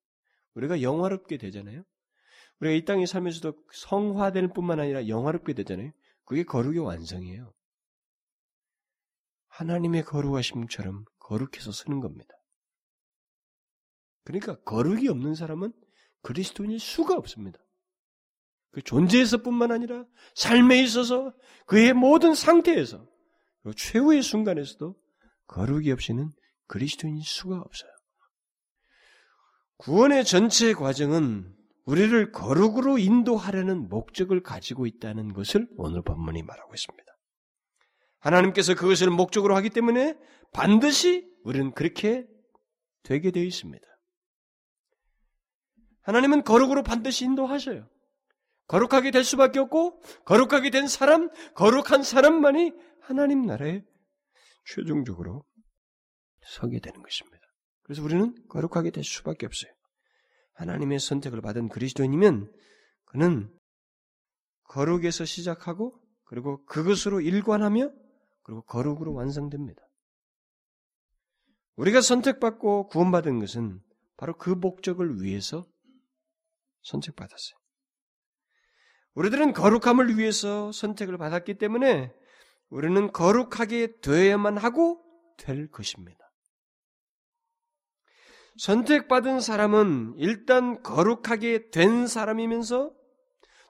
우리가 0.54 0.82
영화롭게 0.82 1.38
되잖아요. 1.38 1.84
우리가 2.60 2.74
이 2.74 2.84
땅에 2.84 3.06
살면서도 3.06 3.56
성화될 3.72 4.48
뿐만 4.48 4.80
아니라 4.80 5.08
영화롭게 5.08 5.52
되잖아요. 5.54 5.92
그게 6.24 6.44
거룩의 6.44 6.78
완성이에요. 6.78 7.52
하나님의 9.48 10.04
거룩하심처럼 10.04 11.04
거룩해서 11.18 11.72
쓰는 11.72 12.00
겁니다. 12.00 12.34
그러니까 14.24 14.60
거룩이 14.62 15.08
없는 15.08 15.34
사람은 15.34 15.72
그리스도인일 16.22 16.78
수가 16.78 17.16
없습니다. 17.16 17.58
그 18.70 18.80
존재에서뿐만 18.80 19.72
아니라 19.72 20.06
삶에 20.34 20.82
있어서 20.82 21.34
그의 21.66 21.92
모든 21.92 22.34
상태에서 22.34 23.06
최후의 23.76 24.22
순간에서도 24.22 24.96
거룩이 25.46 25.90
없이는 25.92 26.30
그리스도인일 26.66 27.24
수가 27.24 27.56
없어요. 27.58 27.90
구원의 29.78 30.24
전체 30.24 30.72
과정은 30.72 31.54
우리를 31.84 32.30
거룩으로 32.32 32.98
인도하려는 32.98 33.88
목적을 33.88 34.42
가지고 34.42 34.86
있다는 34.86 35.32
것을 35.32 35.68
오늘 35.76 36.02
본문이 36.02 36.42
말하고 36.42 36.72
있습니다. 36.72 37.12
하나님께서 38.20 38.74
그것을 38.74 39.10
목적으로 39.10 39.56
하기 39.56 39.70
때문에 39.70 40.16
반드시 40.52 41.28
우리는 41.44 41.72
그렇게 41.72 42.26
되게 43.02 43.32
되어 43.32 43.42
있습니다. 43.42 43.84
하나님은 46.02 46.44
거룩으로 46.44 46.82
반드시 46.82 47.24
인도하셔요. 47.24 47.88
거룩하게 48.68 49.10
될 49.10 49.24
수밖에 49.24 49.58
없고 49.58 50.00
거룩하게 50.24 50.70
된 50.70 50.86
사람, 50.86 51.28
거룩한 51.54 52.04
사람만이 52.04 52.72
하나님 53.00 53.42
나라에 53.42 53.82
최종적으로 54.64 55.44
서게 56.46 56.80
되는 56.80 57.02
것입니다. 57.02 57.38
그래서 57.82 58.02
우리는 58.02 58.34
거룩하게 58.48 58.90
될 58.90 59.04
수밖에 59.04 59.46
없어요. 59.46 59.72
하나님의 60.54 60.98
선택을 60.98 61.40
받은 61.40 61.68
그리스도인이면 61.68 62.52
그는 63.06 63.52
거룩에서 64.64 65.24
시작하고 65.24 66.00
그리고 66.24 66.64
그것으로 66.64 67.20
일관하며 67.20 67.90
그리고 68.42 68.62
거룩으로 68.62 69.12
완성됩니다. 69.12 69.82
우리가 71.76 72.00
선택받고 72.00 72.88
구원받은 72.88 73.38
것은 73.40 73.80
바로 74.16 74.36
그 74.36 74.50
목적을 74.50 75.22
위해서 75.22 75.66
선택받았어요. 76.82 77.56
우리들은 79.14 79.52
거룩함을 79.52 80.16
위해서 80.16 80.72
선택을 80.72 81.18
받았기 81.18 81.58
때문에 81.58 82.12
우리는 82.72 83.12
거룩하게 83.12 84.00
되어야만 84.00 84.56
하고 84.56 85.04
될 85.36 85.70
것입니다. 85.70 86.18
선택받은 88.56 89.40
사람은 89.40 90.14
일단 90.16 90.82
거룩하게 90.82 91.70
된 91.70 92.06
사람이면서 92.06 92.90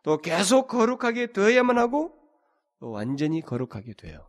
또 0.05 0.19
계속 0.19 0.69
거룩하게 0.69 1.33
되어야만 1.33 1.79
하고 1.79 2.17
또 2.79 2.91
완전히 2.91 3.41
거룩하게 3.41 3.95
돼요. 3.95 4.29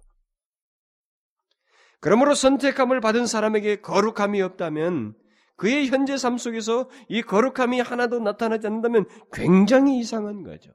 그러므로 2.00 2.34
선택함을 2.34 3.00
받은 3.00 3.27
사람에게 3.27 3.82
거룩함이 3.82 4.42
없다면 4.42 5.15
그의 5.56 5.88
현재 5.88 6.18
삶 6.18 6.39
속에서 6.39 6.89
이 7.10 7.22
거룩함이 7.22 7.80
하나도 7.80 8.20
나타나지 8.20 8.65
않는다면 8.65 9.06
굉장히 9.32 10.00
이상한 10.00 10.42
거죠. 10.42 10.72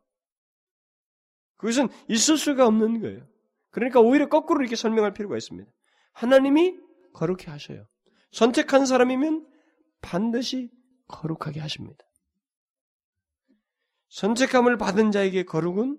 그것은 1.57 1.89
있을 2.09 2.37
수가 2.39 2.65
없는 2.65 3.01
거예요. 3.01 3.27
그러니까 3.79 4.01
오히려 4.01 4.29
거꾸로 4.29 4.61
이렇게 4.61 4.75
설명할 4.75 5.15
필요가 5.15 5.37
있습니다. 5.37 5.71
하나님이 6.13 6.77
거룩해 7.15 7.45
하셔요. 7.47 7.87
선택한 8.33 8.87
사람이면 8.87 9.47
반드시 10.01 10.71
거룩하게 11.07 11.61
하십니다. 11.61 12.05
선택함을 14.09 14.79
받은 14.79 15.13
자에게 15.13 15.45
거룩은 15.45 15.97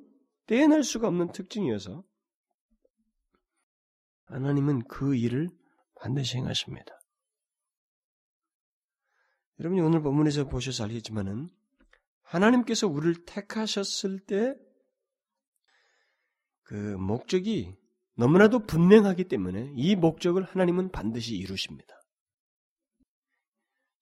떼어낼 0.47 0.83
수가 0.83 1.07
없는 1.07 1.31
특징이어서 1.31 2.03
하나님은 4.25 4.87
그 4.87 5.15
일을 5.15 5.49
반드시 5.95 6.37
행하십니다. 6.37 6.99
여러분이 9.59 9.81
오늘 9.81 10.01
본문에서 10.01 10.49
보셔서 10.49 10.83
알겠지만은 10.83 11.49
하나님께서 12.23 12.87
우리를 12.87 13.25
택하셨을 13.25 14.19
때 14.19 14.55
그 16.69 16.75
목적이 16.75 17.75
너무나도 18.15 18.67
분명하기 18.67 19.23
때문에 19.23 19.73
이 19.75 19.95
목적을 19.95 20.43
하나님은 20.43 20.91
반드시 20.91 21.35
이루십니다. 21.35 21.95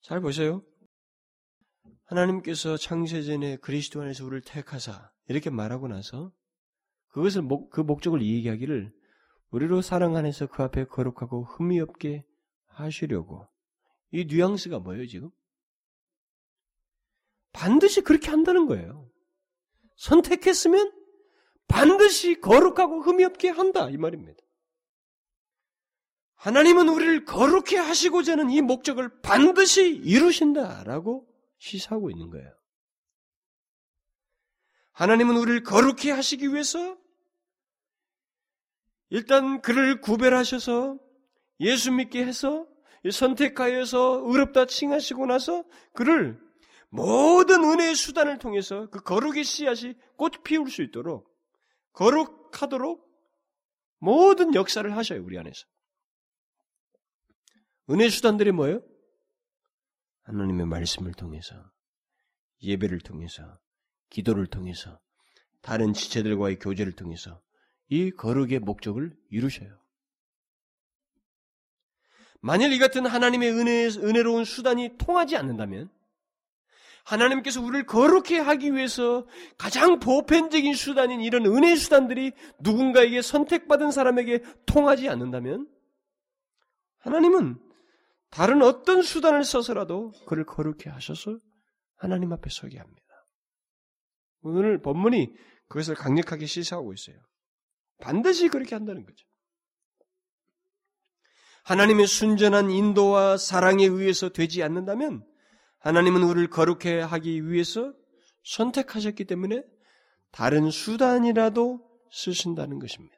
잘 0.01 0.19
보세요. 0.19 0.61
하나님께서 2.03 2.75
창세전에 2.75 3.55
그리스도 3.57 4.01
안에서 4.01 4.25
우리를 4.25 4.41
택하사 4.41 5.09
이렇게 5.29 5.49
말하고 5.49 5.87
나서 5.87 6.33
그것을 7.07 7.41
목, 7.41 7.69
그 7.69 7.79
목적을 7.79 8.21
얘기하기를 8.21 8.93
우리로 9.51 9.81
사랑 9.81 10.17
안에서 10.17 10.47
그 10.47 10.61
앞에 10.61 10.87
거룩하고 10.87 11.45
흠이 11.45 11.79
없게 11.79 12.25
하시려고 12.65 13.47
이 14.11 14.25
뉘앙스가 14.25 14.79
뭐예요 14.79 15.07
지금? 15.07 15.29
반드시 17.53 18.01
그렇게 18.01 18.29
한다는 18.29 18.65
거예요. 18.65 19.09
선택했으면 19.95 20.96
반드시 21.67 22.39
거룩하고 22.39 23.01
흠이 23.01 23.23
없게 23.25 23.49
한다 23.49 23.89
이 23.89 23.97
말입니다. 23.97 24.41
하나님은 26.35 26.87
우리를 26.87 27.25
거룩해 27.25 27.77
하시고자 27.77 28.33
하는 28.33 28.49
이 28.49 28.61
목적을 28.61 29.21
반드시 29.21 29.87
이루신다라고 29.87 31.27
시사하고 31.57 32.09
있는 32.11 32.29
거예요. 32.29 32.53
하나님은 34.91 35.35
우리를 35.35 35.63
거룩해 35.63 36.11
하시기 36.11 36.47
위해서 36.49 36.97
일단 39.09 39.61
그를 39.61 40.01
구별하셔서 40.01 40.99
예수 41.59 41.91
믿게 41.91 42.25
해서 42.25 42.67
선택하여서 43.09 44.23
의롭다 44.25 44.65
칭하시고 44.65 45.25
나서 45.25 45.63
그를 45.93 46.39
모든 46.89 47.63
은혜의 47.63 47.95
수단을 47.95 48.37
통해서 48.37 48.89
그 48.89 49.01
거룩의 49.01 49.43
씨앗이 49.43 49.95
꽃 50.15 50.43
피울 50.43 50.69
수 50.69 50.81
있도록 50.81 51.36
거룩하도록 51.97 53.07
모든 53.97 54.53
역사를 54.53 54.95
하셔요, 54.95 55.23
우리 55.23 55.39
안에서. 55.39 55.65
은혜 57.89 58.07
수단들이 58.07 58.51
뭐예요? 58.51 58.83
하나님의 60.21 60.67
말씀을 60.67 61.13
통해서, 61.13 61.55
예배를 62.61 62.99
통해서, 62.99 63.59
기도를 64.11 64.45
통해서, 64.45 64.99
다른 65.63 65.93
지체들과의 65.93 66.59
교제를 66.59 66.95
통해서 66.95 67.41
이 67.87 68.11
거룩의 68.11 68.59
목적을 68.59 69.17
이루셔요. 69.31 69.83
만일 72.41 72.73
이 72.73 72.77
같은 72.77 73.07
하나님의 73.07 73.51
은혜, 73.53 73.87
은혜로운 73.87 74.45
수단이 74.45 74.97
통하지 74.99 75.35
않는다면 75.35 75.89
하나님께서 77.07 77.61
우리를 77.61 77.85
거룩해 77.85 78.37
하기 78.37 78.73
위해서 78.73 79.25
가장 79.57 79.99
보편적인 79.99 80.73
수단인 80.73 81.21
이런 81.21 81.45
은혜 81.45 81.75
수단들이 81.75 82.33
누군가에게 82.59 83.21
선택받은 83.21 83.91
사람에게 83.91 84.43
통하지 84.65 85.07
않는다면 85.07 85.69
하나님은 86.99 87.59
다른 88.29 88.61
어떤 88.61 89.01
수단을 89.01 89.45
써서라도 89.45 90.11
그를 90.27 90.45
거룩해 90.45 90.89
하셔서 90.89 91.39
하나님 91.95 92.33
앞에 92.33 92.49
서게 92.51 92.77
합니다. 92.77 93.07
오늘 94.41 94.81
본문이 94.81 95.33
그것을 95.69 95.95
강력하게 95.95 96.45
시사하고 96.45 96.93
있어요. 96.93 97.15
반드시 97.99 98.49
그렇게 98.49 98.75
한다는 98.75 99.05
거죠. 99.05 99.25
하나님의 101.63 102.07
순전한 102.07 102.69
인도와 102.69 103.37
사랑에 103.37 103.85
의해서 103.85 104.29
되지 104.29 104.61
않는다면 104.61 105.25
하나님은 105.79 106.23
우리를 106.23 106.49
거룩해 106.49 107.01
하기 107.01 107.49
위해서 107.49 107.93
선택하셨기 108.43 109.25
때문에 109.25 109.63
다른 110.31 110.69
수단이라도 110.69 111.81
쓰신다는 112.11 112.79
것입니다. 112.79 113.17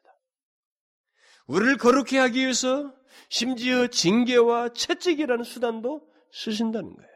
우리를 1.46 1.78
거룩해 1.78 2.18
하기 2.18 2.40
위해서 2.40 2.94
심지어 3.28 3.88
징계와 3.88 4.70
채찍이라는 4.72 5.44
수단도 5.44 6.08
쓰신다는 6.32 6.94
거예요. 6.94 7.10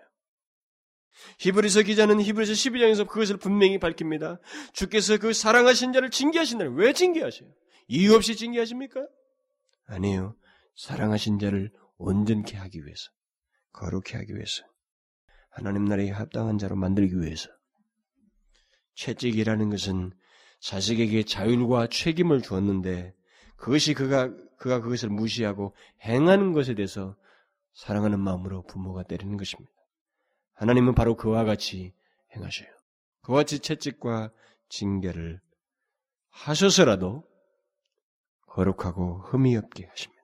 히브리서 1.38 1.82
기자는 1.82 2.20
히브리서 2.20 2.52
12장에서 2.52 3.06
그것을 3.06 3.36
분명히 3.36 3.78
밝힙니다. 3.78 4.40
주께서 4.72 5.16
그 5.18 5.32
사랑하신 5.32 5.92
자를 5.92 6.10
징계하신다는 6.10 6.74
왜 6.74 6.92
징계하셔요? 6.92 7.48
이유 7.86 8.14
없이 8.14 8.34
징계하십니까? 8.34 9.06
아니에요. 9.86 10.36
사랑하신 10.76 11.38
자를 11.38 11.70
온전케 11.98 12.56
하기 12.56 12.84
위해서, 12.84 13.10
거룩해 13.72 14.18
하기 14.18 14.34
위해서. 14.34 14.64
하나님 15.54 15.84
나라에 15.84 16.10
합당한 16.10 16.58
자로 16.58 16.74
만들기 16.74 17.20
위해서. 17.20 17.48
채찍이라는 18.96 19.70
것은 19.70 20.12
자식에게 20.60 21.24
자율과 21.24 21.86
책임을 21.88 22.42
주었는데 22.42 23.14
그것이 23.56 23.94
그가 23.94 24.34
그가 24.58 24.80
그것을 24.80 25.10
무시하고 25.10 25.74
행하는 26.02 26.52
것에 26.52 26.74
대해서 26.74 27.16
사랑하는 27.74 28.18
마음으로 28.18 28.64
부모가 28.66 29.02
때리는 29.04 29.36
것입니다. 29.36 29.70
하나님은 30.54 30.94
바로 30.94 31.16
그와 31.16 31.44
같이 31.44 31.94
행하셔요. 32.34 32.68
그와 33.22 33.38
같이 33.40 33.58
채찍과 33.58 34.32
징계를 34.68 35.40
하셔서라도 36.30 37.24
거룩하고 38.48 39.22
흠이 39.28 39.56
없게 39.56 39.86
하십니다. 39.86 40.22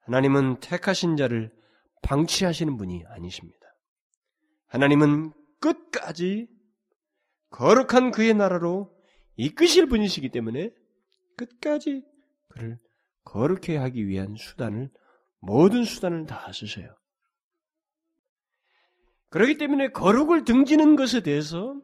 하나님은 0.00 0.60
택하신 0.60 1.16
자를 1.16 1.52
방치하시는 2.02 2.76
분이 2.76 3.04
아니십니다. 3.06 3.61
하나님은 4.72 5.34
끝까지 5.60 6.48
거룩한 7.50 8.10
그의 8.10 8.32
나라로 8.32 8.90
이끄실 9.36 9.86
분이시기 9.86 10.30
때문에 10.30 10.70
끝까지 11.36 12.02
그를 12.48 12.80
거룩해 13.24 13.76
하기 13.76 14.08
위한 14.08 14.34
수단을 14.34 14.90
모든 15.40 15.84
수단을 15.84 16.24
다 16.24 16.50
쓰셔요. 16.54 16.96
그렇기 19.28 19.58
때문에 19.58 19.90
거룩을 19.90 20.44
등지는 20.44 20.96
것에 20.96 21.20
대해서 21.20 21.78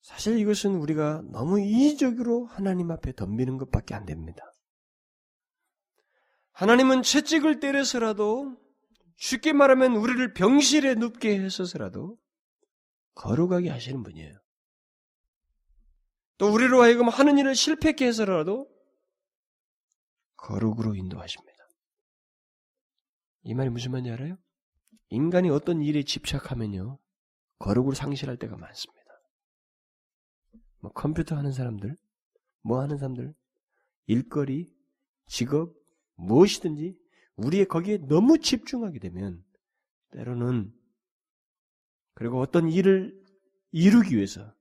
사실 0.00 0.38
이것은 0.38 0.76
우리가 0.76 1.22
너무 1.30 1.60
이의적으로 1.60 2.46
하나님 2.46 2.90
앞에 2.90 3.12
덤비는 3.12 3.58
것밖에 3.58 3.94
안 3.94 4.06
됩니다. 4.06 4.50
하나님은 6.52 7.02
채찍을 7.02 7.60
때려서라도 7.60 8.56
쉽게 9.20 9.52
말하면 9.52 9.96
우리를 9.96 10.32
병실에 10.32 10.94
눕게 10.94 11.38
해서서라도 11.40 12.18
거룩하게 13.14 13.68
하시는 13.68 14.02
분이에요. 14.02 14.40
또 16.38 16.50
우리로 16.50 16.82
하여금 16.82 17.10
하는 17.10 17.36
일을 17.36 17.54
실패케 17.54 18.06
해서라도 18.06 18.66
거룩으로 20.36 20.94
인도하십니다. 20.94 21.58
이 23.42 23.52
말이 23.52 23.68
무슨 23.68 23.90
말인지 23.92 24.10
알아요? 24.10 24.38
인간이 25.10 25.50
어떤 25.50 25.82
일에 25.82 26.02
집착하면요, 26.02 26.98
거룩을 27.58 27.94
상실할 27.94 28.38
때가 28.38 28.56
많습니다. 28.56 29.04
뭐 30.78 30.92
컴퓨터 30.92 31.36
하는 31.36 31.52
사람들, 31.52 31.94
뭐 32.62 32.80
하는 32.80 32.96
사람들, 32.96 33.34
일거리, 34.06 34.74
직업, 35.26 35.74
무엇이든지 36.14 36.99
우리의 37.44 37.66
거기에 37.66 37.98
너무 37.98 38.38
집중하게 38.38 38.98
되면 38.98 39.42
때로는 40.12 40.72
그리고 42.14 42.40
어떤 42.40 42.68
일을 42.68 43.18
이루기 43.70 44.16
위해서 44.16 44.54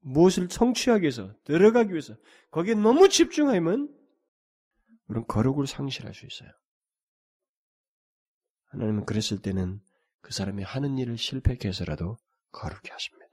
무엇을 0.00 0.48
성취하기 0.50 1.02
위해서 1.02 1.34
들어가기 1.44 1.90
위해서 1.90 2.16
거기에 2.50 2.74
너무 2.74 3.08
집중하면 3.08 3.94
우리는 5.08 5.26
거룩을 5.26 5.66
상실할 5.66 6.14
수 6.14 6.26
있어요. 6.26 6.50
하나님은 8.66 9.04
그랬을 9.04 9.40
때는 9.40 9.80
그 10.20 10.32
사람이 10.32 10.62
하는 10.62 10.98
일을 10.98 11.16
실패케 11.18 11.68
해서라도 11.68 12.16
거룩히 12.50 12.90
하십니다. 12.90 13.26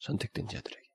선택된 0.00 0.48
자들에게. 0.48 0.88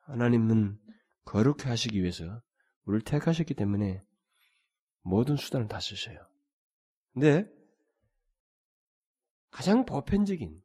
하나님은 0.00 0.78
거룩히 1.24 1.68
하시기 1.68 2.00
위해서 2.00 2.42
우리를 2.84 3.02
택하셨기 3.02 3.54
때문에 3.54 4.02
모든 5.04 5.36
수단을 5.36 5.68
다 5.68 5.78
쓰셔요. 5.78 6.18
근데 7.12 7.46
가장 9.50 9.84
보편적인 9.84 10.60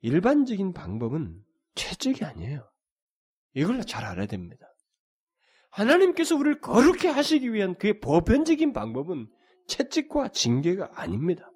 일반적인 0.00 0.72
방법은 0.72 1.44
채찍이 1.76 2.24
아니에요. 2.24 2.68
이걸 3.54 3.84
잘 3.84 4.04
알아야 4.04 4.26
됩니다. 4.26 4.66
하나님께서 5.70 6.34
우리를 6.36 6.60
거룩히 6.60 7.06
하시기 7.06 7.52
위한 7.52 7.76
그의 7.76 8.00
보편적인 8.00 8.72
방법은 8.72 9.30
채찍과 9.68 10.28
징계가 10.28 10.90
아닙니다. 10.94 11.50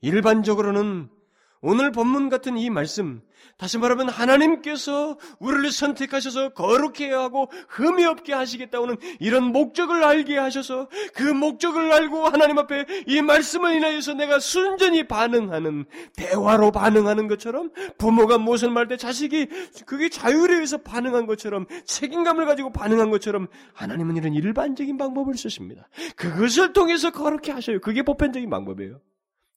일반적으로는 0.00 1.10
오늘 1.60 1.90
본문 1.90 2.28
같은 2.28 2.56
이 2.56 2.70
말씀, 2.70 3.22
다시 3.56 3.76
말하면 3.78 4.08
하나님께서 4.08 5.18
우리를 5.40 5.72
선택하셔서 5.72 6.50
거룩해 6.50 7.12
하고 7.12 7.50
흠이 7.68 8.04
없게 8.04 8.32
하시겠다고는 8.32 8.96
이런 9.18 9.44
목적을 9.44 10.04
알게 10.04 10.38
하셔서 10.38 10.88
그 11.14 11.24
목적을 11.24 11.92
알고 11.92 12.26
하나님 12.26 12.58
앞에 12.58 12.86
이 13.06 13.20
말씀을 13.20 13.74
인하여서 13.74 14.14
내가 14.14 14.38
순전히 14.38 15.08
반응하는 15.08 15.86
대화로 16.16 16.70
반응하는 16.70 17.26
것처럼 17.26 17.70
부모가 17.98 18.38
무엇을 18.38 18.70
말때 18.70 18.96
자식이 18.96 19.48
그게 19.86 20.08
자유에 20.08 20.54
의해서 20.54 20.78
반응한 20.78 21.26
것처럼 21.26 21.66
책임감을 21.84 22.46
가지고 22.46 22.70
반응한 22.72 23.10
것처럼 23.10 23.48
하나님은 23.74 24.16
이런 24.16 24.34
일반적인 24.34 24.96
방법을 24.96 25.36
쓰십니다. 25.36 25.88
그것을 26.14 26.72
통해서 26.72 27.10
거룩해 27.10 27.50
하셔요. 27.50 27.80
그게 27.80 28.02
보편적인 28.02 28.48
방법이에요. 28.48 29.00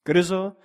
그래서 0.03 0.55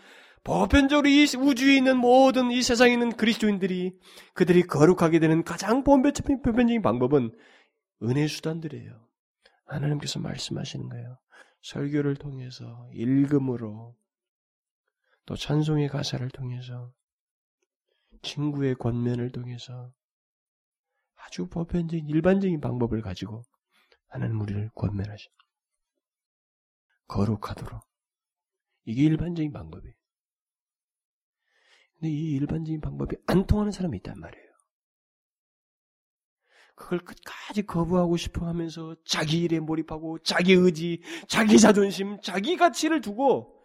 보편적으로 0.47 1.09
이 1.09 1.27
우주에 1.37 1.77
있는 1.77 1.97
모든 1.97 2.53
이 2.53 2.63
세상에 2.63 2.93
있는 2.93 3.11
그리스도인들이 3.11 3.99
그들이 4.33 4.63
거룩하게 4.63 5.19
되는 5.19 5.43
가장 5.43 5.83
보편적인 5.83 6.83
방법은 6.83 7.37
은혜 8.05 8.29
수단들이에요. 8.29 9.09
하나님께서 9.65 10.21
말씀하시는 10.21 10.89
거예요. 10.89 11.19
설교를 11.63 12.15
통해서 12.15 12.89
읽음으로 12.93 13.97
또 15.25 15.35
찬송의 15.35 15.89
가사를 15.89 16.31
통해서 16.31 16.93
친구의 18.23 18.77
권면을 18.77 19.33
통해서 19.33 19.93
아주 21.17 21.49
보편적인 21.49 22.07
일반적인 22.09 22.61
방법을 22.61 23.03
가지고 23.03 23.43
하나님 24.07 24.41
우리를 24.41 24.71
권면하시 24.77 25.29
거룩하도록 27.09 27.83
이게 28.85 29.03
일반적인 29.03 29.53
방법이에요. 29.53 29.97
근데 31.99 32.11
이 32.11 32.33
일반적인 32.33 32.81
방법이 32.81 33.17
안 33.27 33.47
통하는 33.47 33.73
사람이 33.73 33.97
있단 33.99 34.19
말이에요. 34.21 34.47
그걸 36.75 36.99
끝까지 36.99 37.63
거부하고 37.63 38.19
싶어 38.19 38.47
하면서 38.47 38.95
자기 39.07 39.41
일에 39.41 39.61
몰입하고 39.61 40.19
자기 40.19 40.53
의지, 40.53 41.03
자기 41.27 41.59
자존심, 41.59 42.21
자기 42.21 42.57
가치를 42.57 43.01
두고 43.01 43.57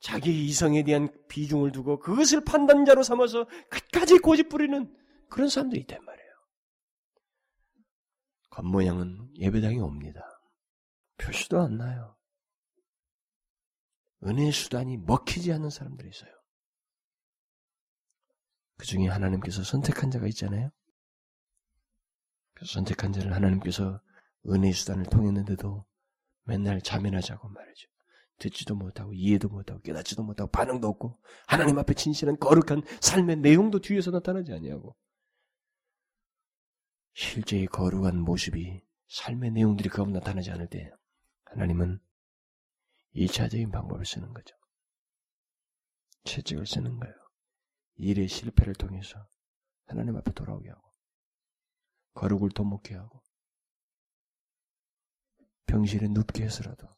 자기 0.00 0.46
이성에 0.46 0.82
대한 0.82 1.08
비중을 1.28 1.70
두고 1.72 2.00
그것을 2.00 2.44
판단자로 2.44 3.04
삼아서 3.04 3.46
끝까지 3.70 4.18
고집 4.18 4.48
부리는 4.48 4.92
그런 5.28 5.48
사람들이 5.48 5.80
있단 5.82 6.04
말이에요. 6.04 6.26
겉모양은 8.50 9.36
예배당에 9.36 9.78
옵니다. 9.78 10.20
표시도 11.18 11.60
안 11.60 11.76
나요. 11.76 12.16
은혜의 14.24 14.50
수단이 14.50 14.96
먹히지 14.96 15.52
않는 15.52 15.70
사람들이 15.70 16.08
있어요. 16.08 16.35
그 18.76 18.86
중에 18.86 19.08
하나님께서 19.08 19.62
선택한 19.62 20.10
자가 20.10 20.26
있잖아요. 20.28 20.70
그 22.54 22.64
선택한 22.66 23.12
자를 23.12 23.34
하나님께서 23.34 24.00
은혜의 24.48 24.72
수단을 24.72 25.04
통했는데도 25.06 25.84
맨날 26.44 26.80
자면하자고 26.80 27.48
말이죠. 27.48 27.88
듣지도 28.38 28.74
못하고 28.74 29.12
이해도 29.14 29.48
못하고 29.48 29.80
깨닫지도 29.80 30.22
못하고 30.22 30.50
반응도 30.50 30.88
없고 30.88 31.18
하나님 31.46 31.78
앞에 31.78 31.94
진실한 31.94 32.38
거룩한 32.38 32.82
삶의 33.00 33.36
내용도 33.36 33.80
뒤에서 33.80 34.10
나타나지 34.10 34.52
아니하고 34.52 34.94
실제의 37.14 37.66
거룩한 37.66 38.20
모습이 38.20 38.82
삶의 39.08 39.52
내용들이 39.52 39.88
그것 39.88 40.10
나타나지 40.10 40.50
않을 40.50 40.68
때 40.68 40.90
하나님은 41.44 41.98
2차적인 43.14 43.72
방법을 43.72 44.04
쓰는 44.04 44.32
거죠. 44.34 44.54
채찍을 46.24 46.66
쓰는 46.66 46.98
거예요. 46.98 47.14
일의 47.96 48.28
실패를 48.28 48.74
통해서 48.74 49.26
하나님 49.86 50.16
앞에 50.16 50.32
돌아오게 50.32 50.68
하고 50.68 50.92
거룩을 52.14 52.50
도먹게 52.50 52.94
하고 52.94 53.22
병실에 55.66 56.08
눕게 56.08 56.44
해서라도 56.44 56.88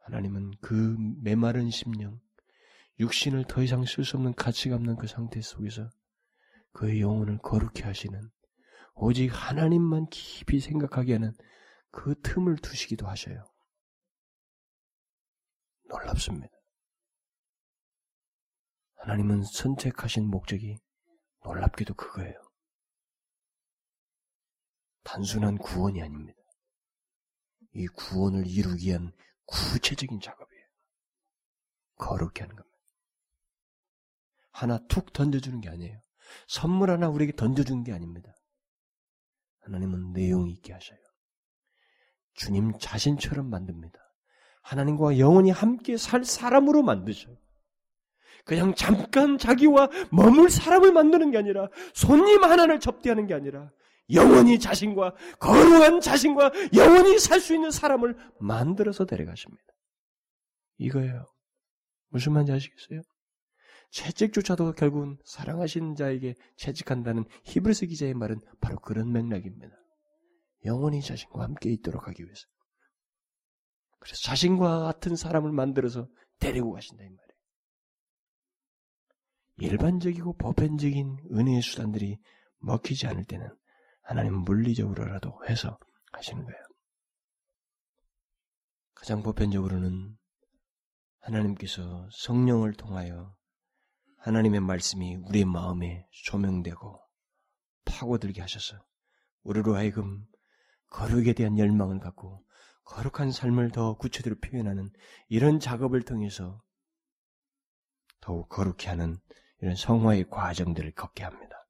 하나님은 0.00 0.52
그 0.60 0.96
메마른 1.22 1.70
심령, 1.70 2.20
육신을 2.98 3.44
더 3.46 3.62
이상 3.62 3.84
쓸 3.84 4.04
수 4.04 4.16
없는 4.16 4.34
가치가 4.34 4.76
없는 4.76 4.96
그 4.96 5.06
상태 5.06 5.40
속에서 5.40 5.90
그의 6.72 7.00
영혼을 7.00 7.38
거룩히 7.38 7.82
하시는 7.82 8.20
오직 8.94 9.28
하나님만 9.28 10.06
깊이 10.10 10.60
생각하게 10.60 11.14
하는 11.14 11.32
그 11.90 12.20
틈을 12.22 12.56
두시기도 12.56 13.06
하셔요. 13.06 13.44
놀랍습니다. 15.88 16.57
하나님은 18.98 19.42
선택하신 19.44 20.28
목적이 20.28 20.78
놀랍게도 21.44 21.94
그거예요. 21.94 22.34
단순한 25.04 25.58
구원이 25.58 26.02
아닙니다. 26.02 26.38
이 27.72 27.86
구원을 27.86 28.46
이루기 28.46 28.88
위한 28.88 29.12
구체적인 29.46 30.20
작업이에요. 30.20 30.64
거룩게 31.96 32.42
하는 32.42 32.56
겁니다. 32.56 32.78
하나 34.50 34.78
툭 34.88 35.12
던져주는 35.12 35.60
게 35.60 35.68
아니에요. 35.68 36.00
선물 36.46 36.90
하나 36.90 37.08
우리에게 37.08 37.34
던져주는 37.36 37.84
게 37.84 37.92
아닙니다. 37.92 38.34
하나님은 39.60 40.12
내용이 40.12 40.52
있게 40.52 40.72
하셔요. 40.72 40.98
주님 42.34 42.78
자신처럼 42.78 43.48
만듭니다. 43.48 43.98
하나님과 44.62 45.18
영원히 45.18 45.50
함께 45.50 45.96
살 45.96 46.24
사람으로 46.24 46.82
만드셔요. 46.82 47.36
그냥 48.44 48.74
잠깐 48.74 49.38
자기와 49.38 49.88
머물 50.10 50.50
사람을 50.50 50.92
만드는 50.92 51.30
게 51.30 51.38
아니라 51.38 51.68
손님 51.94 52.44
하나를 52.44 52.80
접대하는 52.80 53.26
게 53.26 53.34
아니라 53.34 53.70
영원히 54.10 54.58
자신과 54.58 55.14
거룩한 55.38 56.00
자신과 56.00 56.52
영원히 56.74 57.18
살 57.18 57.40
수 57.40 57.54
있는 57.54 57.70
사람을 57.70 58.16
만들어서 58.40 59.04
데려가십니다. 59.04 59.62
이거예요. 60.78 61.26
무슨 62.08 62.32
말인지 62.32 62.52
아시겠어요? 62.52 63.02
채찍조차도 63.90 64.72
결국은 64.72 65.18
사랑하시는 65.24 65.94
자에게 65.94 66.34
채찍한다는 66.56 67.24
히브리스 67.44 67.86
기자의 67.86 68.14
말은 68.14 68.40
바로 68.60 68.78
그런 68.78 69.12
맥락입니다. 69.12 69.74
영원히 70.64 71.00
자신과 71.02 71.42
함께 71.42 71.70
있도록 71.70 72.08
하기 72.08 72.22
위해서. 72.22 72.46
그래서 73.98 74.20
자신과 74.24 74.80
같은 74.80 75.16
사람을 75.16 75.52
만들어서 75.52 76.08
데리고 76.38 76.72
가신다 76.72 77.04
이 77.04 77.08
말이에요. 77.08 77.27
일반적이고 79.60 80.36
보편적인 80.36 81.28
은혜의 81.32 81.62
수단들이 81.62 82.18
먹히지 82.58 83.06
않을 83.06 83.24
때는 83.24 83.48
하나님은 84.02 84.40
물리적으로라도 84.40 85.40
해서 85.48 85.78
하시는 86.12 86.44
거예요. 86.44 86.58
가장 88.94 89.22
보편적으로는 89.22 90.16
하나님께서 91.20 92.08
성령을 92.10 92.74
통하여 92.74 93.36
하나님의 94.18 94.60
말씀이 94.60 95.16
우리의 95.16 95.44
마음에 95.44 96.06
조명되고 96.24 97.00
파고들게 97.84 98.40
하셔서 98.40 98.76
우리로 99.42 99.76
하여금 99.76 100.24
거룩에 100.90 101.32
대한 101.32 101.58
열망을 101.58 102.00
갖고 102.00 102.44
거룩한 102.84 103.32
삶을 103.32 103.70
더 103.70 103.96
구체적으로 103.96 104.40
표현하는 104.40 104.90
이런 105.28 105.60
작업을 105.60 106.02
통해서 106.02 106.62
더욱 108.20 108.48
거룩히 108.48 108.86
하는 108.88 109.18
이런 109.60 109.74
성화의 109.74 110.28
과정들을 110.30 110.92
걷게 110.92 111.24
합니다. 111.24 111.66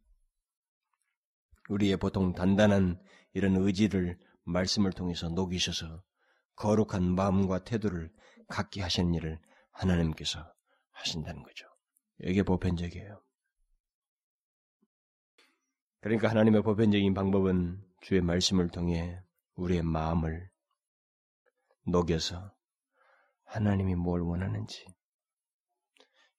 우리의 1.69 1.97
보통 1.97 2.33
단단한 2.33 3.01
이런 3.33 3.57
의지를 3.57 4.19
말씀을 4.45 4.93
통해서 4.93 5.29
녹이셔서 5.29 6.03
거룩한 6.57 7.15
마음과 7.15 7.65
태도를 7.65 8.11
갖게 8.49 8.83
하시는 8.83 9.15
일을 9.15 9.39
하나님께서 9.71 10.53
하신다는 10.91 11.43
거죠. 11.43 11.67
이게 12.21 12.43
보편적이에요. 12.43 13.23
그러니까 16.01 16.31
하나님의 16.31 16.63
보편적인 16.63 17.15
방법은 17.15 17.83
주의 18.01 18.21
말씀을 18.21 18.69
통해 18.69 19.21
우리의 19.55 19.83
마음을 19.83 20.51
녹여서 21.87 22.53
하나님이 23.45 23.95
뭘 23.95 24.21
원하는지 24.21 24.85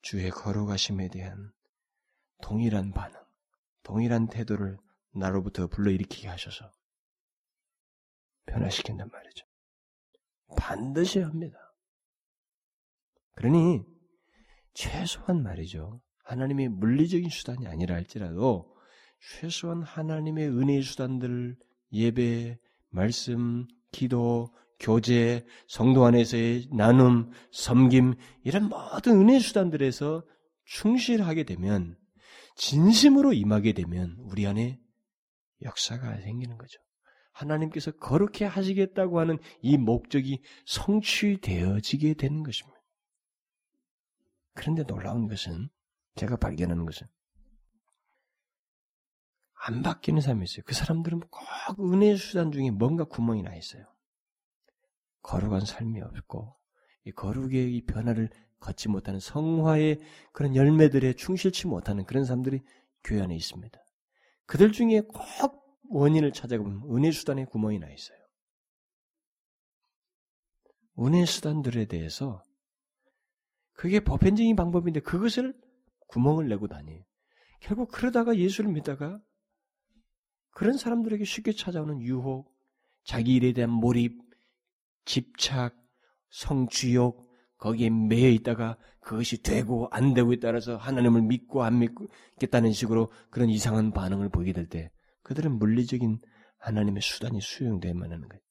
주의 0.01 0.29
거룩하심에 0.29 1.09
대한 1.09 1.51
동일한 2.41 2.91
반응, 2.91 3.19
동일한 3.83 4.27
태도를 4.27 4.77
나로부터 5.13 5.67
불러일으키게 5.67 6.27
하셔서 6.27 6.71
변화시킨단 8.45 9.09
말이죠. 9.11 9.45
반드시 10.57 11.19
합니다. 11.19 11.57
그러니 13.35 13.83
최소한 14.73 15.43
말이죠. 15.43 16.01
하나님의 16.23 16.69
물리적인 16.69 17.29
수단이 17.29 17.67
아니라 17.67 17.95
할지라도 17.95 18.75
최소한 19.19 19.83
하나님의 19.83 20.49
은혜의 20.49 20.81
수단들, 20.81 21.57
예배, 21.91 22.57
말씀, 22.89 23.67
기도, 23.91 24.53
교제, 24.79 25.45
성도 25.67 26.05
안에서의 26.05 26.69
나눔, 26.71 27.31
섬김, 27.51 28.15
이런 28.43 28.69
모든 28.69 29.21
은혜 29.21 29.39
수단들에서 29.39 30.25
충실하게 30.65 31.43
되면, 31.43 31.97
진심으로 32.55 33.33
임하게 33.33 33.73
되면, 33.73 34.15
우리 34.19 34.47
안에 34.47 34.79
역사가 35.61 36.21
생기는 36.21 36.57
거죠. 36.57 36.79
하나님께서 37.33 37.91
거룩해 37.91 38.45
하시겠다고 38.45 39.19
하는 39.19 39.37
이 39.61 39.77
목적이 39.77 40.41
성취되어지게 40.65 42.13
되는 42.13 42.43
것입니다. 42.43 42.79
그런데 44.53 44.83
놀라운 44.83 45.27
것은, 45.27 45.69
제가 46.15 46.37
발견하는 46.37 46.85
것은, 46.85 47.07
안 49.61 49.81
바뀌는 49.81 50.21
사람이 50.21 50.45
있어요. 50.45 50.63
그 50.65 50.73
사람들은 50.73 51.19
꼭 51.19 51.93
은혜 51.93 52.15
수단 52.15 52.51
중에 52.51 52.71
뭔가 52.71 53.03
구멍이 53.03 53.43
나 53.43 53.53
있어요. 53.55 53.85
거룩한 55.21 55.65
삶이 55.65 56.01
없고 56.01 56.55
이 57.05 57.11
거룩의 57.11 57.75
이 57.75 57.85
변화를 57.85 58.29
걷지 58.59 58.89
못하는 58.89 59.19
성화의 59.19 59.99
그런 60.33 60.55
열매들에 60.55 61.13
충실치 61.13 61.67
못하는 61.67 62.05
그런 62.05 62.25
사람들이 62.25 62.61
교회 63.03 63.21
안에 63.21 63.35
있습니다. 63.35 63.79
그들 64.45 64.71
중에 64.71 65.01
꼭 65.01 65.79
원인을 65.89 66.33
찾아보면 66.33 66.83
은혜 66.95 67.11
수단에 67.11 67.45
구멍이 67.45 67.79
나 67.79 67.89
있어요. 67.89 68.17
은혜 70.99 71.25
수단들에 71.25 71.85
대해서 71.85 72.43
그게 73.73 74.01
보편적인 74.01 74.55
방법인데 74.55 74.99
그것을 74.99 75.53
구멍을 76.07 76.49
내고 76.49 76.67
다니. 76.67 77.01
결국 77.61 77.89
그러다가 77.91 78.37
예수를 78.37 78.71
믿다가 78.71 79.21
그런 80.51 80.77
사람들에게 80.77 81.23
쉽게 81.23 81.53
찾아오는 81.53 82.01
유혹, 82.01 82.53
자기 83.03 83.35
일에 83.35 83.53
대한 83.53 83.69
몰입, 83.69 84.28
집착, 85.09 85.75
성취욕, 86.29 87.27
거기에 87.57 87.89
매여 87.89 88.29
있다가 88.29 88.77
그것이 89.01 89.41
되고 89.41 89.87
안 89.89 90.13
되고에 90.13 90.37
따라서 90.39 90.77
하나님을 90.77 91.23
믿고 91.23 91.63
안 91.63 91.79
믿겠다는 91.79 92.73
식으로 92.73 93.11
그런 93.31 93.49
이상한 93.49 93.91
반응을 93.91 94.29
보이게 94.29 94.53
될 94.53 94.69
때 94.69 94.91
그들은 95.23 95.57
물리적인 95.57 96.19
하나님의 96.59 97.01
수단이 97.01 97.41
수용되만 97.41 98.11
하는 98.11 98.27
거예요. 98.29 98.41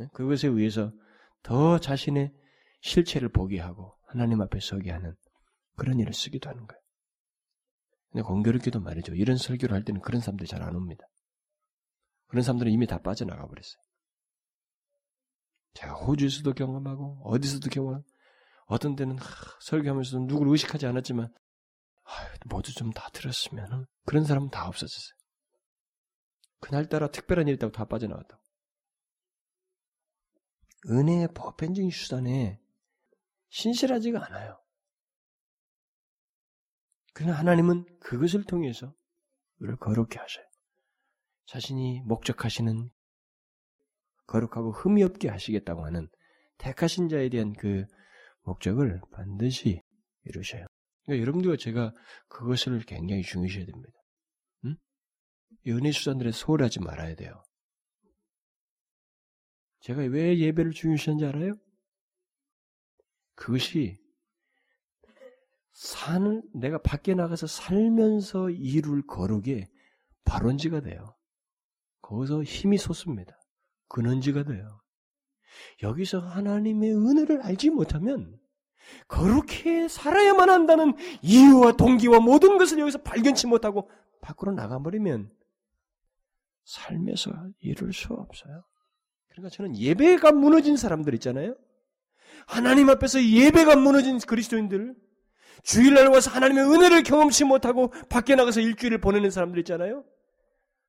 예? 0.00 0.08
그것에 0.12 0.48
의해서 0.48 0.92
더 1.44 1.78
자신의 1.78 2.32
실체를 2.80 3.28
보게 3.28 3.60
하고 3.60 3.94
하나님 4.08 4.40
앞에 4.40 4.58
서게 4.58 4.90
하는 4.90 5.14
그런 5.76 6.00
일을 6.00 6.12
쓰기도 6.12 6.50
하는 6.50 6.66
거예요. 6.66 6.82
근데 8.10 8.22
공교롭게도 8.22 8.80
말이죠. 8.80 9.14
이런 9.14 9.36
설교를 9.36 9.72
할 9.72 9.84
때는 9.84 10.00
그런 10.00 10.20
사람들이 10.20 10.48
잘 10.48 10.62
안 10.62 10.74
옵니다. 10.74 11.06
그런 12.26 12.42
사람들은 12.42 12.72
이미 12.72 12.88
다 12.88 12.98
빠져나가 13.00 13.46
버렸어요. 13.46 13.85
제가 15.76 15.92
호주에서도 15.94 16.52
경험하고 16.54 17.20
어디서도 17.24 17.68
경험하고 17.70 18.04
어떤 18.66 18.96
때는 18.96 19.18
하, 19.18 19.26
설교하면서도 19.60 20.24
누구를 20.24 20.52
의식하지 20.52 20.86
않았지만 20.86 21.32
아, 22.04 22.10
모두 22.46 22.72
좀 22.72 22.92
다 22.92 23.08
들었으면 23.10 23.86
그런 24.04 24.24
사람은 24.24 24.50
다 24.50 24.68
없어졌어요. 24.68 25.14
그날따라 26.60 27.10
특별한 27.10 27.46
일이 27.48 27.56
있다고 27.56 27.72
다 27.72 27.84
빠져나왔다고. 27.84 28.42
은혜의 30.88 31.28
보편적인 31.34 31.90
수단에 31.90 32.60
신실하지가 33.50 34.24
않아요. 34.26 34.58
그러나 37.12 37.38
하나님은 37.38 37.98
그것을 37.98 38.44
통해서 38.44 38.94
우리를 39.58 39.76
거룩게 39.78 40.18
하셔요. 40.18 40.44
자신이 41.46 42.02
목적하시는 42.02 42.90
거룩하고 44.26 44.72
흠이 44.72 45.02
없게 45.02 45.28
하시겠다고 45.28 45.84
하는 45.84 46.08
택하신 46.58 47.08
자에 47.08 47.28
대한 47.28 47.52
그 47.52 47.84
목적을 48.42 49.00
반드시 49.12 49.80
이루셔요. 50.24 50.66
그러니까 51.04 51.22
여러분들과 51.22 51.56
제가 51.56 51.92
그것을 52.28 52.80
굉장히 52.80 53.22
중요시해야 53.22 53.66
됩니다. 53.66 53.92
응? 54.64 54.76
연애 55.66 55.92
수단들에 55.92 56.32
소홀하지 56.32 56.80
말아야 56.80 57.14
돼요. 57.14 57.42
제가 59.80 60.02
왜 60.02 60.38
예배를 60.38 60.72
중요시하는지 60.72 61.26
알아요? 61.26 61.52
그것이 63.34 63.96
사는 65.72 66.42
내가 66.54 66.78
밖에 66.78 67.14
나가서 67.14 67.46
살면서 67.46 68.50
이룰 68.50 69.06
거룩의 69.06 69.66
발원지가 70.24 70.80
돼요. 70.80 71.14
거기서 72.00 72.42
힘이 72.42 72.78
솟습니다. 72.78 73.35
근원지가 73.88 74.44
돼요. 74.44 74.80
여기서 75.82 76.20
하나님의 76.20 76.94
은혜를 76.94 77.42
알지 77.42 77.70
못하면 77.70 78.38
그렇게 79.06 79.88
살아야만 79.88 80.50
한다는 80.50 80.94
이유와 81.22 81.72
동기와 81.72 82.20
모든 82.20 82.58
것을 82.58 82.78
여기서 82.78 83.02
발견치 83.02 83.46
못하고 83.46 83.90
밖으로 84.20 84.52
나가버리면 84.52 85.30
삶에서 86.64 87.32
이룰 87.60 87.92
수 87.92 88.12
없어요. 88.12 88.64
그러니까 89.28 89.54
저는 89.54 89.76
예배가 89.76 90.32
무너진 90.32 90.76
사람들 90.76 91.14
있잖아요. 91.14 91.56
하나님 92.46 92.88
앞에서 92.90 93.22
예배가 93.22 93.76
무너진 93.76 94.18
그리스도인들, 94.18 94.94
주일날 95.62 96.08
와서 96.08 96.30
하나님의 96.30 96.64
은혜를 96.64 97.02
경험치 97.02 97.44
못하고 97.44 97.88
밖에 98.08 98.34
나가서 98.34 98.60
일주일을 98.60 99.00
보내는 99.00 99.30
사람들 99.30 99.58
있잖아요. 99.60 100.04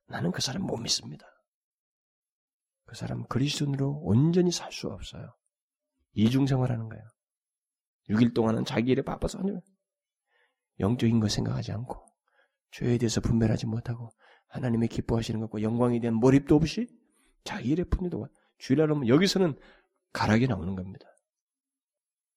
나는 0.08 0.32
그 0.32 0.42
사람 0.42 0.64
못 0.64 0.78
믿습니다. 0.78 1.28
그 2.88 2.96
사람 2.96 3.26
그리스도인으로 3.28 4.00
온전히 4.02 4.52
살 4.52 4.72
수 4.72 4.88
없어요. 4.88 5.34
이중생활하는 6.14 6.90
거예요. 6.90 7.04
6일 8.10 8.34
동안은 8.34 8.66
자기 8.66 8.92
일에 8.92 9.02
바빠서 9.02 9.40
하냐. 9.40 9.60
영적인 10.80 11.20
거 11.20 11.28
생각하지 11.28 11.74
않고 11.74 12.06
죄에 12.72 12.98
대해서 12.98 13.22
분별하지 13.22 13.66
못하고 13.68 14.10
하나님의 14.48 14.88
기뻐하시는 14.90 15.40
것과 15.42 15.62
영광에 15.62 16.00
대한 16.00 16.16
몰입도 16.16 16.56
없이 16.56 16.88
자기 17.44 17.70
일에 17.70 17.84
푼데도 17.84 18.28
주일날 18.60 18.92
오면 18.92 19.08
여기서는 19.08 19.60
가락이 20.14 20.48
나오는 20.48 20.76
겁니다. 20.76 21.06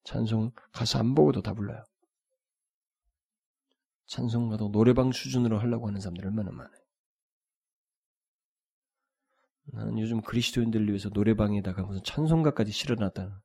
찬송 0.04 0.52
가서 0.72 0.98
안 0.98 1.14
보고도 1.14 1.42
다 1.42 1.54
불러요. 1.54 1.84
찬송가도 4.06 4.72
노래방 4.72 5.12
수준으로 5.12 5.58
하려고 5.60 5.86
하는 5.86 6.00
사람들 6.00 6.26
얼마나 6.26 6.50
많아요. 6.50 6.79
나는 9.72 9.98
요즘 9.98 10.20
그리스도인들을 10.20 10.88
위해서 10.88 11.08
노래방에다가 11.10 11.82
무슨 11.82 12.02
찬송가까지 12.04 12.72
실어놨다. 12.72 13.42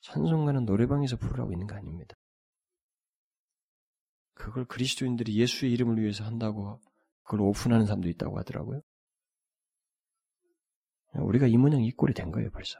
찬송가는 0.00 0.64
노래방에서 0.64 1.16
부르라고 1.16 1.52
있는 1.52 1.66
거 1.66 1.74
아닙니다. 1.74 2.14
그걸 4.34 4.66
그리스도인들이 4.66 5.36
예수의 5.36 5.72
이름을 5.72 6.00
위해서 6.00 6.24
한다고 6.24 6.80
그걸 7.22 7.40
오픈하는 7.40 7.86
사람도 7.86 8.08
있다고 8.08 8.38
하더라고요. 8.38 8.82
우리가 11.14 11.46
이 11.46 11.56
모양 11.56 11.82
이 11.82 11.90
꼴이 11.90 12.12
된 12.12 12.30
거예요, 12.30 12.50
벌써. 12.50 12.78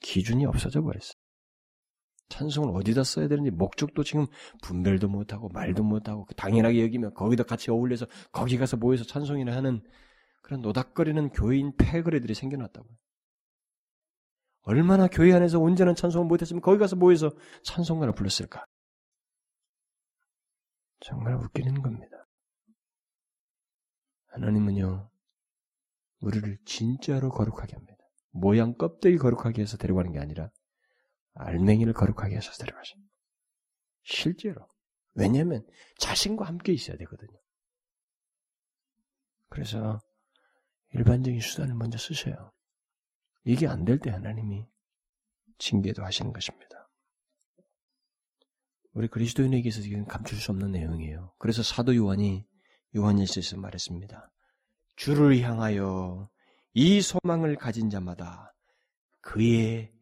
기준이 0.00 0.46
없어져 0.46 0.82
버렸어. 0.82 1.12
찬송을 2.30 2.70
어디다 2.76 3.04
써야 3.04 3.28
되는지 3.28 3.50
목적도 3.50 4.04
지금 4.04 4.26
분별도 4.62 5.08
못하고 5.08 5.48
말도 5.48 5.82
못하고 5.82 6.26
당연하게 6.36 6.82
여기면 6.82 7.14
거기다 7.14 7.44
같이 7.44 7.70
어울려서 7.70 8.06
거기 8.32 8.58
가서 8.58 8.76
모여서 8.76 9.04
찬송이나 9.04 9.54
하는 9.54 9.82
그런 10.48 10.62
노닥거리는 10.62 11.28
교인 11.28 11.76
패거리들이 11.76 12.32
생겨났다고요. 12.32 12.96
얼마나 14.62 15.06
교회 15.06 15.34
안에서 15.34 15.58
온전한 15.58 15.94
찬송을 15.94 16.26
못했으면 16.26 16.62
거기 16.62 16.78
가서 16.78 16.96
모여서 16.96 17.30
찬송가를 17.64 18.14
불렀을까? 18.14 18.64
정말 21.00 21.34
웃기는 21.34 21.82
겁니다. 21.82 22.26
하나님은요, 24.28 25.10
우리를 26.20 26.58
진짜로 26.64 27.28
거룩하게 27.28 27.74
합니다. 27.74 28.02
모양 28.30 28.74
껍데기 28.74 29.18
거룩하게 29.18 29.60
해서 29.60 29.76
데려가는 29.76 30.12
게 30.12 30.18
아니라 30.18 30.48
알맹이를 31.34 31.92
거룩하게 31.92 32.36
해서 32.36 32.50
데려가십니다. 32.52 33.12
실제로. 34.02 34.66
왜냐하면 35.12 35.66
자신과 35.98 36.46
함께 36.46 36.72
있어야 36.72 36.96
되거든요. 36.96 37.38
그래서 39.50 40.00
일반적인 40.94 41.40
수단을 41.40 41.74
먼저 41.74 41.98
쓰셔요. 41.98 42.52
이게 43.44 43.66
안 43.66 43.84
될 43.84 43.98
때 44.00 44.10
하나님이 44.10 44.66
징계도 45.58 46.04
하시는 46.04 46.32
것입니다. 46.32 46.88
우리 48.92 49.08
그리스도인에게서 49.08 49.80
지금 49.82 50.04
감출 50.06 50.38
수 50.38 50.50
없는 50.50 50.72
내용이에요. 50.72 51.32
그래서 51.38 51.62
사도 51.62 51.94
요한이 51.94 52.46
요한일서에서 52.96 53.56
말했습니다. 53.58 54.30
주를 54.96 55.40
향하여 55.40 56.28
이 56.74 57.00
소망을 57.00 57.56
가진 57.56 57.90
자마다 57.90 58.54
그의 59.20 59.92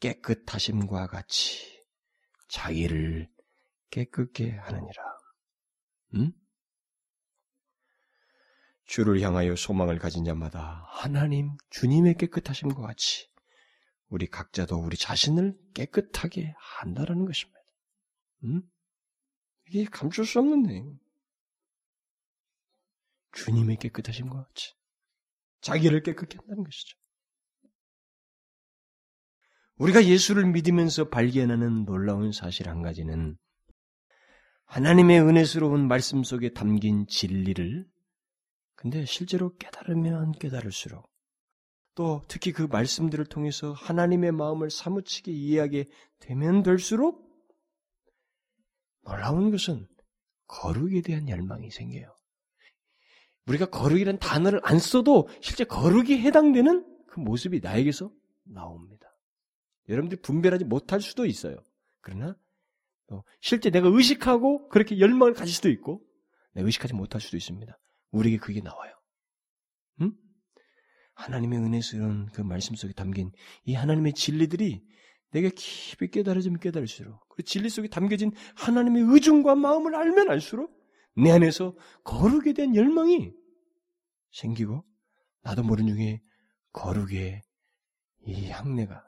깨끗하심과 0.00 1.06
같이 1.06 1.80
자기를 2.48 3.30
깨끗게 3.90 4.50
하느니라. 4.56 5.02
음? 6.14 6.32
주를 8.86 9.20
향하여 9.20 9.56
소망을 9.56 9.98
가진 9.98 10.24
자마다 10.24 10.86
하나님, 10.88 11.56
주님의 11.70 12.14
깨끗하심과 12.14 12.80
같이 12.86 13.28
우리 14.08 14.26
각자도 14.26 14.76
우리 14.76 14.96
자신을 14.96 15.56
깨끗하게 15.74 16.54
한다라는 16.56 17.24
것입니다. 17.26 17.60
음? 18.44 18.62
이게 19.68 19.84
감출 19.84 20.24
수 20.24 20.38
없는 20.38 20.62
내용. 20.62 20.98
주님의 23.32 23.76
깨끗하심과 23.78 24.44
같이 24.44 24.74
자기를 25.60 26.02
깨끗게 26.02 26.38
한다는 26.38 26.64
것이죠. 26.64 26.96
우리가 29.78 30.04
예수를 30.04 30.46
믿으면서 30.52 31.08
발견하는 31.08 31.84
놀라운 31.84 32.32
사실 32.32 32.68
한 32.68 32.82
가지는 32.82 33.36
하나님의 34.64 35.20
은혜스러운 35.20 35.86
말씀 35.86 36.22
속에 36.22 36.52
담긴 36.52 37.06
진리를 37.08 37.86
근데 38.76 39.04
실제로 39.04 39.56
깨달으면 39.56 40.32
깨달을수록 40.32 41.10
또 41.94 42.22
특히 42.28 42.52
그 42.52 42.62
말씀들을 42.62 43.24
통해서 43.24 43.72
하나님의 43.72 44.32
마음을 44.32 44.70
사무치게 44.70 45.32
이해하게 45.32 45.88
되면 46.20 46.62
될수록 46.62 47.26
놀라운 49.02 49.50
것은 49.50 49.88
거룩에 50.46 51.00
대한 51.00 51.28
열망이 51.28 51.70
생겨요. 51.70 52.14
우리가 53.46 53.66
거룩이라는 53.66 54.18
단어를 54.18 54.60
안 54.62 54.78
써도 54.78 55.28
실제 55.40 55.64
거룩이 55.64 56.18
해당되는 56.18 57.04
그 57.06 57.20
모습이 57.20 57.60
나에게서 57.60 58.12
나옵니다. 58.44 59.06
여러분들이 59.88 60.20
분별하지 60.20 60.64
못할 60.64 61.00
수도 61.00 61.24
있어요. 61.24 61.56
그러나 62.00 62.36
실제 63.40 63.70
내가 63.70 63.88
의식하고 63.88 64.68
그렇게 64.68 64.98
열망을 64.98 65.32
가질 65.32 65.54
수도 65.54 65.70
있고 65.70 66.02
내가 66.52 66.66
의식하지 66.66 66.94
못할 66.94 67.20
수도 67.20 67.36
있습니다. 67.36 67.78
우리에게 68.16 68.38
그게 68.38 68.60
나와요. 68.60 68.92
응? 70.02 70.12
하나님의 71.14 71.58
은혜스러운 71.58 72.26
그 72.32 72.40
말씀 72.40 72.74
속에 72.74 72.92
담긴 72.92 73.32
이 73.64 73.74
하나님의 73.74 74.14
진리들이 74.14 74.84
내가 75.30 75.50
깊이 75.54 76.08
깨달아지면 76.08 76.60
깨달을수록 76.60 77.28
그 77.28 77.42
진리 77.42 77.68
속에 77.68 77.88
담겨진 77.88 78.32
하나님의 78.56 79.02
의중과 79.02 79.54
마음을 79.54 79.94
알면 79.94 80.30
알수록 80.30 80.74
내 81.16 81.30
안에서 81.30 81.74
거룩에 82.04 82.52
대한 82.52 82.74
열망이 82.74 83.32
생기고 84.32 84.84
나도 85.42 85.62
모르는 85.62 85.94
중에 85.94 86.20
거룩의 86.72 87.42
이 88.26 88.48
향내가 88.48 89.04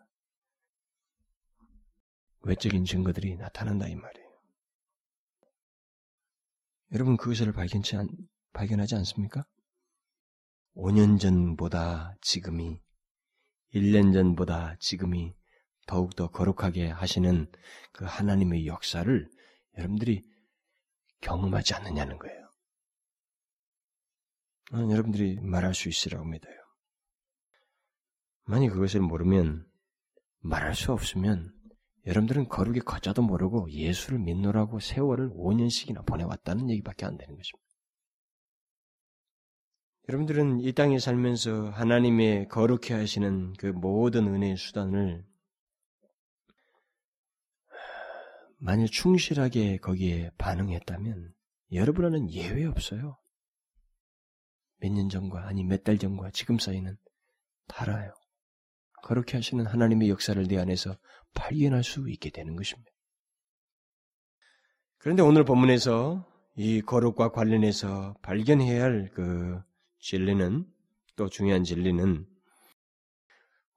외적인 2.42 2.84
증거들이 2.84 3.36
나타난다 3.36 3.88
이 3.88 3.94
말이에요. 3.94 4.28
여러분 6.92 7.16
그것을 7.16 7.52
발견치 7.52 7.96
않, 7.96 8.08
발견하지 8.58 8.96
않습니까? 8.96 9.46
5년 10.74 11.20
전보다 11.20 12.16
지금이 12.20 12.80
1년 13.72 14.12
전보다 14.12 14.76
지금이 14.80 15.32
더욱더 15.86 16.28
거룩하게 16.28 16.88
하시는 16.88 17.50
그 17.92 18.04
하나님의 18.04 18.66
역사를 18.66 19.30
여러분들이 19.76 20.24
경험하지 21.20 21.74
않느냐는 21.74 22.18
거예요. 22.18 22.48
여러분들이 24.72 25.38
말할 25.40 25.74
수 25.74 25.88
있으라고 25.88 26.24
믿어요. 26.24 26.54
만약 28.44 28.72
그것을 28.72 29.00
모르면 29.00 29.66
말할 30.40 30.74
수 30.74 30.92
없으면 30.92 31.54
여러분들은 32.06 32.48
거룩이 32.48 32.80
거자도 32.80 33.22
모르고 33.22 33.70
예수를 33.70 34.18
믿노라고 34.18 34.80
세월을 34.80 35.30
5년씩이나 35.30 36.04
보내왔다는 36.04 36.70
얘기밖에 36.70 37.06
안 37.06 37.16
되는 37.16 37.36
것입니다. 37.36 37.67
여러분들은 40.08 40.60
이 40.60 40.72
땅에 40.72 40.98
살면서 40.98 41.70
하나님의 41.70 42.48
거룩해 42.48 42.94
하시는 42.94 43.52
그 43.58 43.66
모든 43.66 44.26
은혜의 44.26 44.56
수단을 44.56 45.26
만일 48.56 48.88
충실하게 48.88 49.76
거기에 49.78 50.30
반응했다면 50.38 51.34
여러분은 51.72 52.32
예외 52.32 52.64
없어요. 52.64 53.18
몇 54.80 54.92
년 54.92 55.08
전과 55.08 55.46
아니 55.46 55.62
몇 55.62 55.84
달 55.84 55.98
전과 55.98 56.30
지금 56.30 56.58
사이는 56.58 56.96
달아요. 57.66 58.14
거룩해 59.02 59.32
하시는 59.34 59.64
하나님의 59.66 60.08
역사를 60.08 60.42
내 60.46 60.58
안에서 60.58 60.96
발견할 61.34 61.84
수 61.84 62.08
있게 62.08 62.30
되는 62.30 62.56
것입니다. 62.56 62.90
그런데 64.96 65.22
오늘 65.22 65.44
본문에서 65.44 66.26
이 66.56 66.80
거룩과 66.80 67.30
관련해서 67.30 68.16
발견해야 68.22 68.82
할 68.82 69.10
그 69.12 69.60
진리는 70.00 70.66
또 71.16 71.28
중요한 71.28 71.64
진리는 71.64 72.26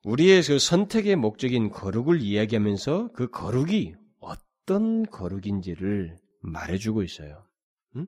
우리의 0.03 0.41
그 0.43 0.60
선택의 0.60 1.15
목적인 1.15 1.69
거룩을 1.69 2.21
이야기하면서 2.21 3.12
그 3.13 3.29
거룩이 3.29 3.95
어떤 4.19 5.05
거룩인지를 5.05 6.17
말해주고 6.41 7.03
있어요. 7.03 7.45
음? 7.95 8.07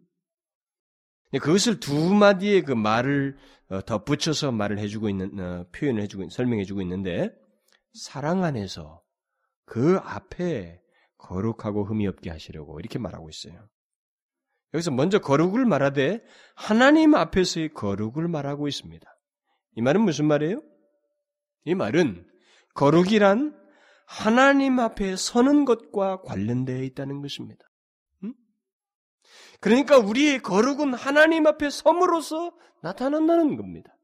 그것을 1.31 1.79
두 1.79 2.13
마디의 2.13 2.63
그 2.63 2.71
말을 2.71 3.37
어, 3.69 3.81
덧붙여서 3.81 4.51
말을 4.51 4.79
해주고 4.79 5.09
있는 5.09 5.39
어, 5.39 5.65
표현을 5.71 6.01
해주고 6.03 6.29
설명해주고 6.29 6.81
있는데 6.81 7.31
사랑 7.93 8.43
안에서 8.43 9.03
그 9.65 9.97
앞에 9.97 10.81
거룩하고 11.17 11.85
흠이 11.85 12.07
없게 12.07 12.29
하시려고 12.29 12.79
이렇게 12.79 12.99
말하고 12.99 13.29
있어요. 13.29 13.67
여기서 14.73 14.91
먼저 14.91 15.19
거룩을 15.19 15.65
말하되 15.65 16.23
하나님 16.55 17.13
앞에서의 17.15 17.73
거룩을 17.73 18.27
말하고 18.27 18.67
있습니다. 18.67 19.07
이 19.75 19.81
말은 19.81 20.01
무슨 20.01 20.25
말이에요? 20.25 20.61
이 21.65 21.75
말은 21.75 22.27
거룩이란 22.73 23.59
하나님 24.05 24.79
앞에 24.79 25.15
서는 25.15 25.65
것과 25.65 26.21
관련되어 26.21 26.83
있다는 26.83 27.21
것입니다. 27.21 27.65
음? 28.23 28.33
그러니까 29.59 29.97
우리의 29.97 30.41
거룩은 30.41 30.93
하나님 30.93 31.47
앞에 31.47 31.69
섬으로써 31.69 32.51
나타난다는 32.81 33.55
겁니다. 33.55 33.95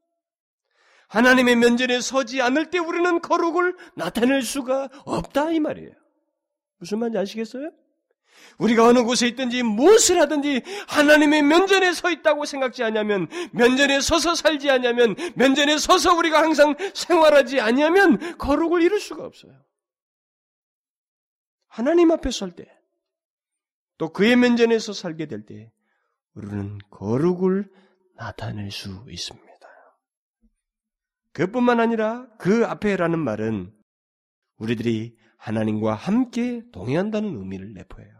하나님의 1.08 1.56
면전에 1.56 2.00
서지 2.00 2.40
않을 2.40 2.70
때 2.70 2.78
우리는 2.78 3.20
거룩을 3.20 3.76
나타낼 3.96 4.42
수가 4.42 4.88
없다 5.04 5.50
이 5.50 5.58
말이에요. 5.58 5.90
무슨 6.78 7.00
말인지 7.00 7.18
아시겠어요? 7.18 7.72
우리가 8.58 8.86
어느 8.86 9.02
곳에 9.02 9.26
있든지 9.28 9.62
무엇을 9.62 10.20
하든지 10.20 10.62
하나님의 10.88 11.42
면전에 11.42 11.92
서 11.92 12.10
있다고 12.10 12.44
생각지 12.44 12.82
않냐면 12.82 13.26
면전에 13.52 14.00
서서 14.00 14.34
살지 14.34 14.70
않냐면 14.70 15.16
면전에 15.34 15.78
서서 15.78 16.14
우리가 16.14 16.42
항상 16.42 16.76
생활하지 16.94 17.60
않냐면 17.60 18.36
거룩을 18.36 18.82
이룰 18.82 19.00
수가 19.00 19.24
없어요. 19.24 19.52
하나님 21.68 22.10
앞에 22.10 22.30
설 22.30 22.50
때, 22.50 22.66
또 23.96 24.12
그의 24.12 24.36
면전에서 24.36 24.92
살게 24.92 25.26
될 25.26 25.46
때, 25.46 25.72
우리는 26.34 26.78
거룩을 26.90 27.70
나타낼 28.16 28.70
수 28.70 29.04
있습니다. 29.08 29.50
그뿐만 31.32 31.80
아니라 31.80 32.26
그 32.38 32.66
앞에라는 32.66 33.18
말은 33.18 33.72
우리들이 34.56 35.16
하나님과 35.38 35.94
함께 35.94 36.62
동행한다는 36.72 37.36
의미를 37.36 37.72
내포해요. 37.72 38.19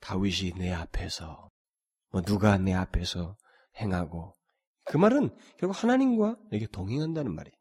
다윗이 0.00 0.52
내 0.56 0.72
앞에서 0.72 1.50
뭐 2.10 2.22
누가 2.22 2.58
내 2.58 2.72
앞에서 2.72 3.36
행하고 3.80 4.34
그 4.84 4.96
말은 4.96 5.34
결국 5.58 5.82
하나님과 5.82 6.36
이렇게 6.50 6.66
동행한다는 6.66 7.34
말이에요. 7.34 7.54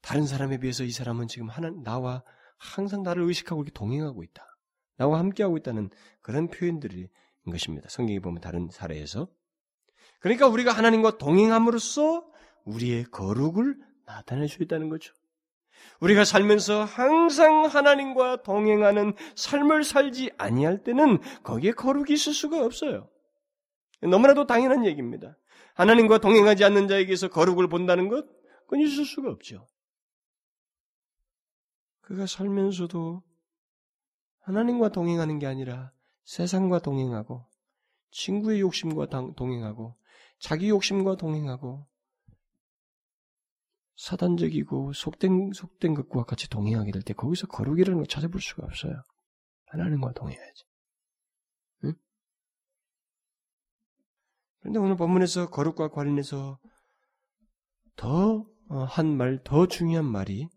다른 0.00 0.26
사람에 0.26 0.58
비해서 0.58 0.84
이 0.84 0.90
사람은 0.90 1.28
지금 1.28 1.48
하나 1.48 1.70
나와 1.82 2.22
항상 2.58 3.02
나를 3.02 3.22
의식하고 3.24 3.62
이렇게 3.62 3.72
동행하고 3.74 4.22
있다. 4.22 4.44
나와 4.96 5.18
함께하고 5.18 5.56
있다는 5.56 5.90
그런 6.20 6.48
표현들인 6.48 7.08
것입니다. 7.50 7.88
성경에 7.88 8.20
보면 8.20 8.40
다른 8.40 8.68
사례에서. 8.70 9.28
그러니까 10.20 10.46
우리가 10.48 10.72
하나님과 10.72 11.18
동행함으로써 11.18 12.24
우리의 12.64 13.04
거룩을 13.04 13.78
나타낼 14.06 14.48
수 14.48 14.62
있다는 14.62 14.88
거죠. 14.88 15.12
우리가 16.00 16.24
살면서 16.24 16.84
항상 16.84 17.64
하나님과 17.64 18.42
동행하는 18.42 19.14
삶을 19.36 19.84
살지 19.84 20.32
아니할 20.36 20.82
때는 20.82 21.18
거기에 21.42 21.72
거룩이 21.72 22.12
있을 22.12 22.32
수가 22.32 22.64
없어요. 22.64 23.08
너무나도 24.02 24.46
당연한 24.46 24.84
얘기입니다. 24.84 25.36
하나님과 25.74 26.18
동행하지 26.18 26.64
않는 26.64 26.88
자에게서 26.88 27.28
거룩을 27.28 27.68
본다는 27.68 28.08
것, 28.08 28.26
그건 28.64 28.80
있을 28.80 29.04
수가 29.04 29.30
없죠. 29.30 29.66
그가 32.02 32.26
살면서도 32.26 33.22
하나님과 34.40 34.90
동행하는 34.90 35.38
게 35.38 35.46
아니라 35.46 35.92
세상과 36.24 36.80
동행하고 36.80 37.46
친구의 38.10 38.60
욕심과 38.60 39.06
동행하고 39.36 39.96
자기 40.38 40.68
욕심과 40.68 41.16
동행하고 41.16 41.86
사단적이고 43.96 44.92
속된 44.92 45.52
속된 45.52 45.94
것과 45.94 46.24
같이 46.24 46.48
동행하게 46.48 46.90
될 46.92 47.02
때 47.02 47.14
거기서 47.14 47.46
거룩이라는 47.46 47.96
걸 47.98 48.06
찾아볼 48.06 48.40
수가 48.40 48.64
없어요. 48.66 49.02
하나님과 49.66 50.12
동행해야지. 50.12 50.64
응? 51.84 51.94
그런데 54.60 54.78
오늘 54.78 54.96
본문에서 54.96 55.50
거룩과 55.50 55.88
관련해서 55.90 56.58
더 57.96 58.54
한 58.68 59.16
말더 59.16 59.60
어, 59.60 59.66
중요한 59.66 60.04
말이 60.04 60.48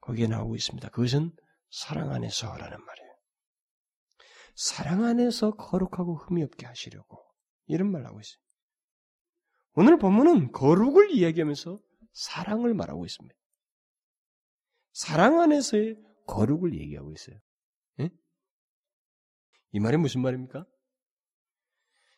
거기에 0.00 0.28
나오고 0.28 0.54
있습니다. 0.54 0.88
그것은 0.90 1.32
사랑 1.70 2.12
안에서라는 2.12 2.84
말이에요. 2.84 3.16
사랑 4.54 5.04
안에서 5.04 5.52
거룩하고 5.52 6.16
흠이 6.16 6.42
없게 6.42 6.66
하시려고 6.66 7.22
이런 7.66 7.90
말 7.90 8.06
하고 8.06 8.20
있어요. 8.20 8.38
오늘 9.74 9.98
본문은 9.98 10.52
거룩을 10.52 11.10
이야기하면서 11.10 11.78
사랑을 12.16 12.72
말하고 12.72 13.04
있습니다. 13.04 13.36
사랑 14.94 15.38
안에서의 15.38 15.96
거룩을 16.26 16.72
얘기하고 16.72 17.12
있어요. 17.12 17.36
예? 18.00 18.10
이 19.72 19.80
말이 19.80 19.98
무슨 19.98 20.22
말입니까? 20.22 20.64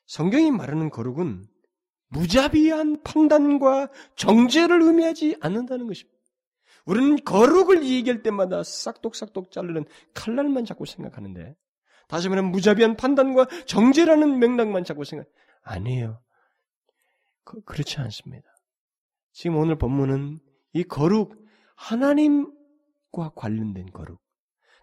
성경이 0.06 0.52
말하는 0.52 0.90
거룩은 0.90 1.48
무자비한 2.10 3.02
판단과 3.02 3.90
정죄를 4.14 4.82
의미하지 4.82 5.36
않는다는 5.40 5.88
것입니다. 5.88 6.16
우리는 6.86 7.16
거룩을 7.24 7.84
얘기할 7.84 8.22
때마다 8.22 8.62
싹둑싹둑 8.62 9.50
자르는 9.50 9.84
칼날만 10.14 10.64
자꾸 10.64 10.86
생각하는데 10.86 11.56
다시 12.06 12.28
말하면 12.28 12.52
무자비한 12.52 12.96
판단과 12.96 13.46
정죄라는 13.66 14.38
맥락만 14.38 14.84
자꾸 14.84 15.04
생각 15.04 15.26
아니에요. 15.62 16.22
그, 17.42 17.60
그렇지 17.62 17.98
않습니다. 17.98 18.48
지금 19.38 19.54
오늘 19.54 19.78
본문은 19.78 20.40
이 20.72 20.82
거룩, 20.82 21.32
하나님과 21.76 23.34
관련된 23.36 23.86
거룩. 23.92 24.20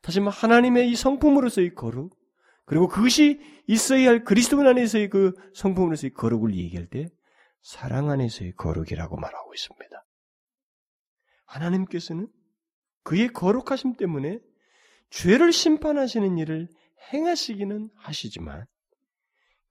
다시 0.02 0.22
말해 0.22 0.34
하나님의 0.34 0.90
이 0.90 0.96
성품으로서의 0.96 1.76
거룩, 1.76 2.18
그리고 2.64 2.88
그것이 2.88 3.42
있어야 3.68 4.08
할 4.08 4.24
그리스도 4.24 4.62
안에서의 4.62 5.10
그 5.10 5.34
성품으로서의 5.56 6.12
거룩을 6.12 6.56
얘기할 6.56 6.88
때 6.88 7.10
사랑 7.64 8.10
안에서의 8.10 8.54
거룩이라고 8.54 9.18
말하고 9.18 9.54
있습니다. 9.54 10.06
하나님께서는 11.48 12.30
그의 13.04 13.28
거룩하심 13.34 13.98
때문에 13.98 14.40
죄를 15.10 15.52
심판하시는 15.52 16.38
일을 16.38 16.70
행하시기는 17.12 17.90
하시지만 17.98 18.66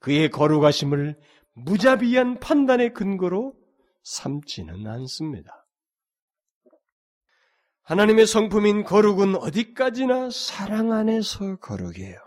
그의 0.01 0.28
거룩하심을 0.28 1.18
무자비한 1.55 2.39
판단의 2.39 2.93
근거로 2.93 3.64
삼지는 4.05 4.87
않습니다. 4.87 5.67
하나님의 7.83 8.27
성품인 8.27 8.85
거룩은 8.85 9.35
어디까지나 9.37 10.31
사랑 10.31 10.93
안에서 10.93 11.57
거룩이에요. 11.57 12.19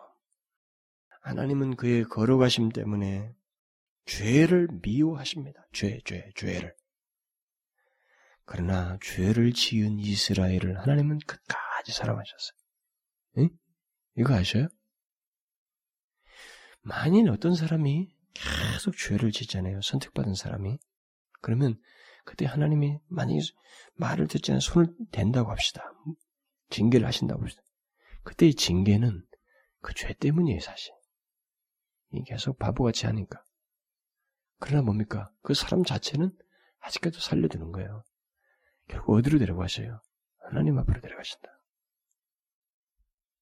하나님은 1.22 1.76
그의 1.76 2.04
거룩하심 2.04 2.70
때문에 2.70 3.34
죄를 4.06 4.68
미워하십니다. 4.82 5.66
죄, 5.74 6.00
죄, 6.06 6.32
죄를. 6.36 6.76
그러나 8.46 8.98
죄를 9.02 9.52
지은 9.52 10.00
이스라엘을 10.00 10.80
하나님은 10.80 11.20
끝까지 11.20 11.92
사랑하셨어요. 11.92 12.58
응? 13.40 13.50
이거 14.16 14.34
아셔요? 14.34 14.68
만일 16.82 17.30
어떤 17.30 17.56
사람이 17.56 18.16
계속 18.34 18.96
죄를 18.96 19.32
짓잖아요. 19.32 19.82
선택받은 19.82 20.36
사람이. 20.36 20.78
그러면 21.42 21.80
그때 22.26 22.46
하나님이 22.46 23.00
만약에 23.08 23.40
말을 23.96 24.28
듣지 24.28 24.52
않아 24.52 24.60
손을 24.60 24.94
댄다고 25.12 25.50
합시다. 25.50 25.92
징계를 26.70 27.08
하신다고 27.08 27.42
합시다. 27.42 27.62
그때 28.24 28.48
이 28.48 28.54
징계는 28.56 29.24
그 29.82 29.94
죄 29.94 30.14
때문이에요, 30.14 30.60
사실. 30.60 30.94
이 32.12 32.24
계속 32.26 32.58
바보같이 32.58 33.06
하니까. 33.06 33.42
그러나 34.60 34.82
뭡니까? 34.84 35.32
그 35.44 35.54
사람 35.54 35.84
자체는 35.84 36.32
아직까지도 36.80 37.22
살려두는 37.22 37.72
거예요. 37.72 38.04
결국 38.88 39.14
어디로 39.16 39.40
데려가셔요? 39.40 40.02
하나님 40.40 40.78
앞으로 40.78 41.00
데려가신다. 41.00 41.48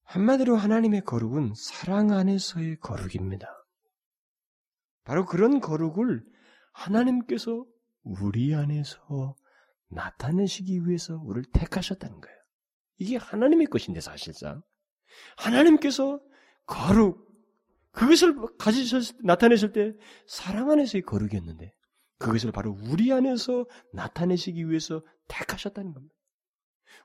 한마디로 0.04 0.56
하나님의 0.56 1.02
거룩은 1.04 1.54
사랑 1.56 2.12
안에서의 2.12 2.78
거룩입니다. 2.80 3.48
바로 5.04 5.26
그런 5.26 5.60
거룩을 5.60 6.24
하나님께서 6.74 7.66
우리 8.06 8.56
안에서 8.56 9.36
나타내시기 9.89 10.88
위해서 10.88 11.18
우리를 11.18 11.51
택하셨다는 11.51 12.22
거예요. 12.22 12.38
이게 12.97 13.18
하나님의 13.18 13.68
것인데 13.68 13.99
사실상 13.99 14.62
하나님께서 15.38 16.22
거룩 16.66 17.26
그것을 17.91 18.36
가지셨 18.58 19.16
나타내실 19.24 19.72
때 19.74 19.93
사랑 20.28 20.72
안에서의 20.72 21.01
거룩이었는데 21.01 21.74
그것을 22.18 22.51
바로 22.51 22.78
우리 22.89 23.12
안에서 23.12 23.66
나타내시기 23.93 24.70
위해서 24.70 25.03
택하셨다는 25.28 25.93
겁니다. 25.93 26.16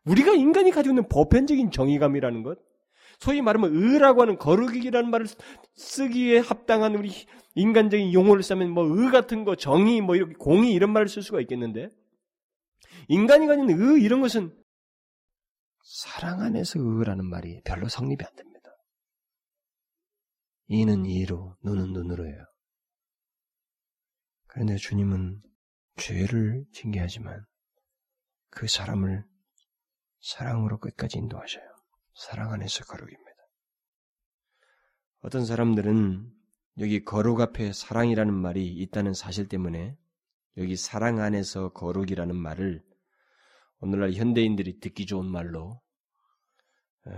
우리가 0.05 0.32
인간이 0.32 0.70
가지고 0.70 0.92
있는 0.92 1.09
보편적인 1.09 1.70
정의감이라는 1.70 2.42
것, 2.42 2.59
소위 3.18 3.42
말하면 3.42 3.74
의라고 3.74 4.22
하는 4.22 4.38
거룩이라는 4.38 5.11
말을 5.11 5.26
쓰기에 5.74 6.38
합당한 6.38 6.94
우리 6.94 7.11
인간적인 7.61 8.12
용어를 8.12 8.42
쓰면 8.42 8.70
뭐 8.70 8.84
의 8.84 9.11
같은 9.11 9.44
거, 9.44 9.56
정의, 9.56 10.00
뭐 10.00 10.16
이렇게 10.16 10.34
공의 10.34 10.72
이런 10.72 10.92
말을 10.92 11.08
쓸 11.08 11.22
수가 11.22 11.40
있겠는데 11.42 11.90
인간이 13.08 13.46
가진 13.46 13.68
의 13.68 14.02
이런 14.02 14.20
것은 14.20 14.56
사랑 15.82 16.40
안에서 16.40 16.78
의라는 16.80 17.24
말이 17.24 17.61
별로 17.64 17.88
성립이 17.88 18.24
안 18.24 18.34
됩니다. 18.36 18.70
이는 20.68 21.04
이로, 21.04 21.56
눈은 21.64 21.92
눈으로예요. 21.92 22.44
그런데 24.46 24.76
주님은 24.76 25.42
죄를 25.96 26.64
징계하지만 26.72 27.44
그 28.50 28.66
사람을 28.68 29.24
사랑으로 30.20 30.78
끝까지 30.78 31.18
인도하셔요. 31.18 31.64
사랑 32.14 32.52
안에서 32.52 32.84
거룩입니다. 32.84 33.30
어떤 35.22 35.44
사람들은 35.44 36.39
여기 36.81 37.05
거룩 37.05 37.41
앞에 37.41 37.72
사랑이라는 37.72 38.33
말이 38.33 38.66
있다는 38.66 39.12
사실 39.12 39.49
때문에 39.49 39.97
여기 40.57 40.76
사랑 40.76 41.20
안에서 41.20 41.72
거룩이라는 41.72 42.35
말을 42.35 42.83
오늘날 43.81 44.12
현대인들이 44.12 44.81
듣기 44.81 45.05
좋은 45.07 45.26
말로 45.26 45.81
어, 47.07 47.12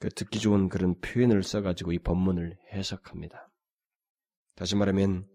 그 0.00 0.08
듣기 0.08 0.38
좋은 0.38 0.68
그런 0.68 1.00
표현을 1.00 1.42
써가지고 1.42 1.92
이 1.92 1.98
본문을 1.98 2.56
해석합니다. 2.72 3.50
다시 4.54 4.76
말하면 4.76 5.28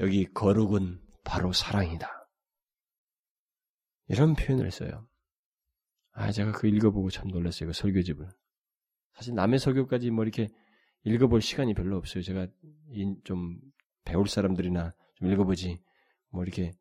여기 0.00 0.32
거룩은 0.32 1.00
바로 1.24 1.52
사랑이다. 1.52 2.28
이런 4.08 4.34
표현을 4.34 4.70
써요. 4.70 5.08
아, 6.12 6.30
제가 6.30 6.52
그 6.52 6.68
읽어보고 6.68 7.10
참 7.10 7.28
놀랐어요. 7.28 7.68
그 7.68 7.72
설교집을. 7.72 8.28
사실 9.14 9.34
남의 9.34 9.58
설교까지 9.58 10.10
뭐 10.10 10.24
이렇게 10.24 10.48
읽어볼 11.04 11.42
시간이 11.42 11.74
별로 11.74 11.96
없어요. 11.96 12.22
제가 12.22 12.46
좀 13.24 13.58
배울 14.04 14.26
사람들이나 14.26 14.94
좀 15.14 15.30
읽어보지 15.30 15.80
뭐 16.30 16.42
이렇게 16.42 16.72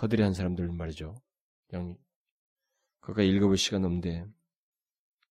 허드레한 0.00 0.34
사람들 0.34 0.70
말이죠. 0.72 1.14
그냥 1.68 1.96
그까 3.00 3.22
읽어볼 3.22 3.56
시간 3.56 3.84
없는데 3.84 4.26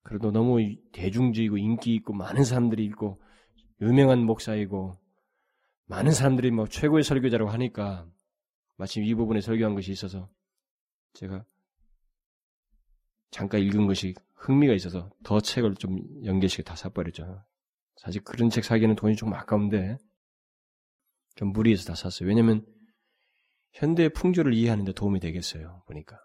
그래도 0.02 0.30
너무 0.30 0.58
대중적이고 0.92 1.58
인기 1.58 1.94
있고 1.96 2.12
많은 2.12 2.44
사람들이 2.44 2.84
읽고 2.86 3.20
유명한 3.80 4.24
목사이고 4.24 4.98
많은 5.86 6.12
사람들이 6.12 6.50
뭐 6.50 6.66
최고의 6.66 7.02
설교자라고 7.04 7.50
하니까 7.50 8.10
마침 8.76 9.04
이 9.04 9.14
부분에 9.14 9.40
설교한 9.40 9.74
것이 9.74 9.90
있어서 9.90 10.30
제가 11.14 11.44
잠깐 13.30 13.60
읽은 13.60 13.86
것이 13.86 14.14
흥미가 14.34 14.72
있어서 14.74 15.10
더 15.24 15.40
책을 15.40 15.74
좀 15.74 15.98
연계식에 16.24 16.62
다 16.62 16.76
사버렸죠. 16.76 17.44
사실 17.98 18.22
그런 18.22 18.48
책 18.48 18.64
사기에는 18.64 18.96
돈이 18.96 19.16
조금 19.16 19.34
아까운데 19.34 19.98
좀 21.36 21.52
무리해서 21.52 21.84
다 21.84 21.94
샀어요. 21.94 22.28
왜냐면 22.28 22.64
현대의 23.72 24.10
풍조를 24.10 24.54
이해하는데 24.54 24.92
도움이 24.92 25.20
되겠어요. 25.20 25.82
보니까 25.86 26.18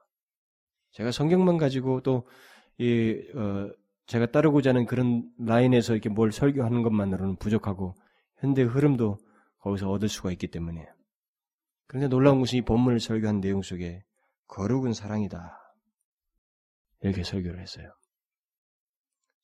제가 0.91 1.11
성경만 1.11 1.57
가지고 1.57 2.01
또이 2.01 3.31
어, 3.35 3.71
제가 4.05 4.27
따르고자 4.31 4.71
하는 4.71 4.85
그런 4.85 5.29
라인에서 5.39 5.93
이렇게 5.93 6.09
뭘 6.09 6.31
설교하는 6.31 6.83
것만으로는 6.83 7.37
부족하고 7.37 7.95
현대의 8.37 8.67
흐름도 8.67 9.17
거기서 9.59 9.89
얻을 9.89 10.09
수가 10.09 10.31
있기 10.31 10.47
때문에 10.47 10.85
그런데 11.87 12.07
놀라운 12.07 12.39
것이 12.39 12.57
이 12.57 12.61
본문을 12.61 12.99
설교한 12.99 13.39
내용 13.39 13.61
속에 13.61 14.03
거룩은 14.47 14.93
사랑이다 14.93 15.57
이렇게 17.01 17.23
설교를 17.23 17.59
했어요. 17.59 17.93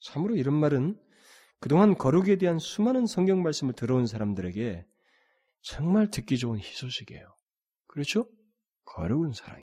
참으로 0.01 0.36
이런 0.36 0.55
말은 0.55 0.99
그동안 1.60 1.95
거룩에 1.95 2.38
대한 2.38 2.57
수많은 2.57 3.05
성경 3.05 3.43
말씀을 3.43 3.74
들어온 3.74 4.07
사람들에게 4.07 4.86
정말 5.62 6.10
듣기 6.10 6.38
좋은 6.38 6.57
희소식이에요. 6.57 7.36
그렇죠? 7.88 8.26
거룩은 8.86 9.34
사랑. 9.34 9.62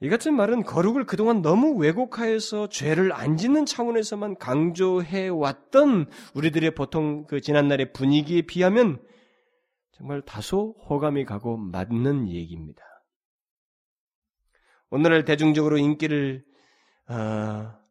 이 0.00 0.08
같은 0.08 0.34
말은 0.34 0.64
거룩을 0.64 1.06
그동안 1.06 1.40
너무 1.40 1.76
왜곡하여서 1.76 2.68
죄를 2.68 3.12
안 3.12 3.36
짓는 3.36 3.64
차원에서만 3.64 4.36
강조해 4.38 5.28
왔던 5.28 6.10
우리들의 6.34 6.74
보통 6.74 7.26
그 7.26 7.40
지난날의 7.40 7.92
분위기에 7.92 8.42
비하면 8.42 9.02
정말 9.92 10.20
다소 10.22 10.74
호감이 10.88 11.24
가고 11.24 11.56
맞는 11.56 12.28
얘기입니다. 12.28 12.82
오늘날 14.90 15.24
대중적으로 15.24 15.78
인기를 15.78 16.44
어, 17.08 17.83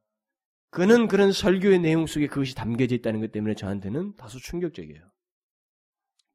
그는 0.73 1.07
그런 1.07 1.31
설교의 1.31 1.79
내용 1.79 2.07
속에 2.07 2.25
그것이 2.25 2.55
담겨져 2.55 2.95
있다는 2.95 3.21
것 3.21 3.31
때문에 3.31 3.53
저한테는 3.53 4.15
다소 4.15 4.39
충격적이에요. 4.39 5.01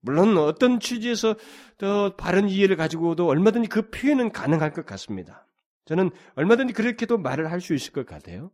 물론 0.01 0.39
어떤 0.39 0.79
취지에서 0.79 1.35
더 1.77 2.15
바른 2.15 2.49
이해를 2.49 2.77
가지고도 2.77 3.27
얼마든지 3.27 3.69
그 3.69 3.91
표현은 3.91 4.31
가능할 4.31 4.73
것 4.73 4.87
같습니다. 4.87 5.45
저는 5.87 6.11
얼마든지 6.37 6.73
그렇게도 6.73 7.19
말을 7.19 7.51
할 7.51 7.61
수 7.61 7.75
있을 7.75 7.93
것 7.93 8.07
같아요. 8.07 8.53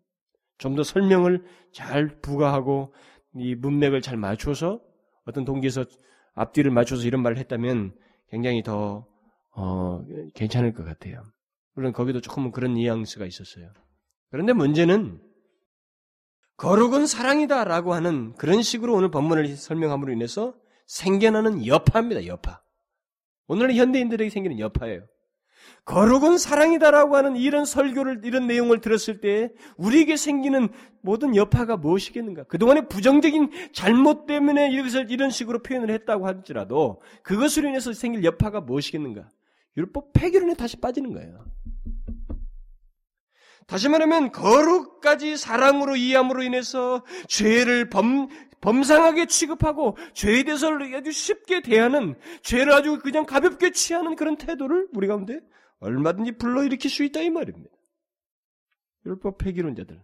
좀 0.56 0.74
더 0.74 0.82
설명을 0.82 1.44
잘 1.72 2.18
부과하고 2.22 2.94
이 3.34 3.54
문맥을 3.54 4.00
잘 4.00 4.16
맞춰서 4.16 4.80
어떤 5.26 5.44
동기에서 5.44 5.84
앞뒤를 6.32 6.70
맞춰서 6.70 7.06
이런 7.06 7.22
말을 7.22 7.36
했다면 7.36 7.94
굉장히 8.30 8.62
더 8.62 9.06
어, 9.50 10.02
괜찮을 10.34 10.72
것 10.72 10.84
같아요. 10.84 11.22
물론 11.74 11.92
거기도 11.92 12.22
조금은 12.22 12.52
그런 12.52 12.72
뉘앙스가 12.72 13.26
있었어요. 13.26 13.70
그런데 14.30 14.54
문제는 14.54 15.20
거룩은 16.56 17.06
사랑이다 17.06 17.64
라고 17.64 17.94
하는 17.94 18.32
그런 18.34 18.62
식으로 18.62 18.94
오늘 18.94 19.10
본문을 19.10 19.56
설명함으로 19.56 20.12
인해서 20.12 20.54
생겨나는 20.86 21.66
여파입니다. 21.66 22.26
여파. 22.26 22.62
오늘의 23.46 23.78
현대인들에게 23.78 24.30
생기는 24.30 24.58
여파예요. 24.58 25.06
거룩은 25.84 26.38
사랑이다라고 26.38 27.16
하는 27.16 27.36
이런 27.36 27.64
설교를 27.64 28.22
이런 28.24 28.46
내용을 28.46 28.80
들었을 28.80 29.20
때 29.20 29.52
우리에게 29.76 30.16
생기는 30.16 30.68
모든 31.02 31.36
여파가 31.36 31.76
무엇이겠는가? 31.76 32.44
그동안의 32.44 32.88
부정적인 32.88 33.50
잘못 33.72 34.26
때문에 34.26 34.70
이것을 34.72 35.10
이런 35.10 35.30
식으로 35.30 35.62
표현을 35.62 35.90
했다고 35.90 36.26
할지라도 36.26 37.02
그것으로 37.22 37.68
인해서 37.68 37.92
생길 37.92 38.24
여파가 38.24 38.60
무엇이겠는가? 38.62 39.28
율법 39.76 40.12
폐기론에 40.14 40.54
다시 40.54 40.78
빠지는 40.78 41.12
거예요. 41.12 41.44
다시 43.66 43.88
말하면 43.88 44.32
거룩까지 44.32 45.36
사랑으로 45.36 45.96
이해함으로 45.96 46.42
인해서 46.42 47.04
죄를 47.28 47.88
범, 47.88 48.28
범상하게 48.60 49.26
취급하고 49.26 49.96
죄에 50.14 50.42
대해서 50.42 50.70
아주 50.94 51.12
쉽게 51.12 51.62
대하는 51.62 52.18
죄를 52.42 52.72
아주 52.72 52.98
그냥 52.98 53.26
가볍게 53.26 53.70
취하는 53.70 54.16
그런 54.16 54.36
태도를 54.36 54.88
우리 54.92 55.06
가운데 55.06 55.40
얼마든지 55.80 56.32
불러일으킬 56.38 56.90
수 56.90 57.04
있다 57.04 57.20
이 57.20 57.30
말입니다. 57.30 57.74
율법 59.06 59.38
폐기론자들, 59.38 60.02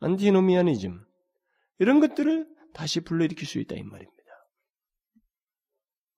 안티노미아니즘 0.00 1.04
이런 1.78 2.00
것들을 2.00 2.48
다시 2.74 3.00
불러일으킬 3.00 3.46
수 3.46 3.58
있다 3.58 3.76
이 3.76 3.82
말입니다. 3.82 4.20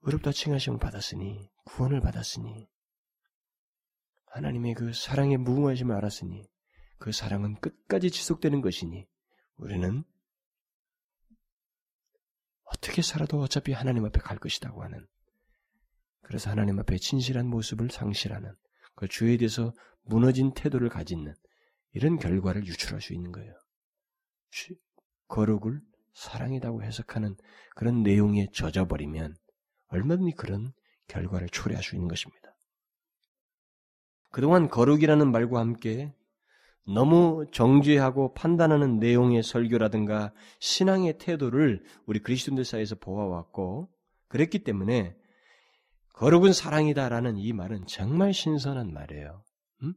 어렵다 0.05 0.33
칭하심을 0.33 0.79
받았으니 0.79 1.49
구원을 1.65 2.01
받았으니 2.01 2.67
하나님의 4.27 4.75
그 4.75 4.93
사랑의 4.93 5.37
무궁하심을 5.37 5.95
알았으니 5.95 6.52
그 7.03 7.11
사랑은 7.11 7.57
끝까지 7.57 8.13
지속되는 8.13 8.61
것이니 8.61 9.09
우리는 9.57 10.05
어떻게 12.63 13.03
살아도 13.03 13.41
어차피 13.41 13.73
하나님 13.73 14.05
앞에 14.05 14.21
갈 14.21 14.39
것이라고 14.39 14.85
하는 14.85 15.05
그래서 16.21 16.49
하나님 16.49 16.79
앞에 16.79 16.99
진실한 16.99 17.49
모습을 17.49 17.91
상실하는 17.91 18.55
그 18.95 19.09
주에 19.09 19.37
대해서 19.37 19.73
무너진 20.03 20.55
태도를 20.55 20.91
가지는 20.91 21.35
이런 21.91 22.21
결과를 22.21 22.67
유출할 22.67 23.01
수 23.01 23.15
있는 23.15 23.33
거예요. 23.33 23.53
거룩을 25.27 25.81
사랑이라고 26.15 26.85
해석하는 26.85 27.35
그런 27.75 28.05
내용에 28.05 28.47
젖어버리면 28.53 29.35
얼마든지 29.89 30.37
그런 30.37 30.73
결과를 31.09 31.49
초래할 31.49 31.83
수 31.83 31.97
있는 31.97 32.07
것입니다. 32.07 32.55
그동안 34.31 34.69
거룩이라는 34.69 35.33
말과 35.33 35.59
함께 35.59 36.15
너무 36.87 37.47
정죄하고 37.53 38.35
판단하는 38.35 38.99
내용의 38.99 39.43
설교라든가 39.43 40.33
신앙의 40.59 41.19
태도를 41.19 41.85
우리 42.07 42.19
그리스도인들 42.19 42.65
사이에서 42.65 42.97
보아왔고 42.97 43.89
그랬기 44.29 44.61
때문에 44.61 45.15
거룩은 46.15 46.53
사랑이다라는 46.53 47.39
이 47.39 47.53
말은 47.53 47.87
정말 47.87 48.35
신선한 48.35 48.93
말이에요. 48.93 49.45
음? 49.83 49.95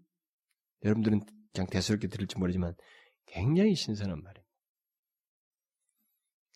여러분들은 0.84 1.22
그냥 1.54 1.68
대수롭게 1.68 2.08
들을지 2.08 2.38
모르지만 2.38 2.76
굉장히 3.26 3.76
신선한 3.76 4.22
말이에요. 4.22 4.46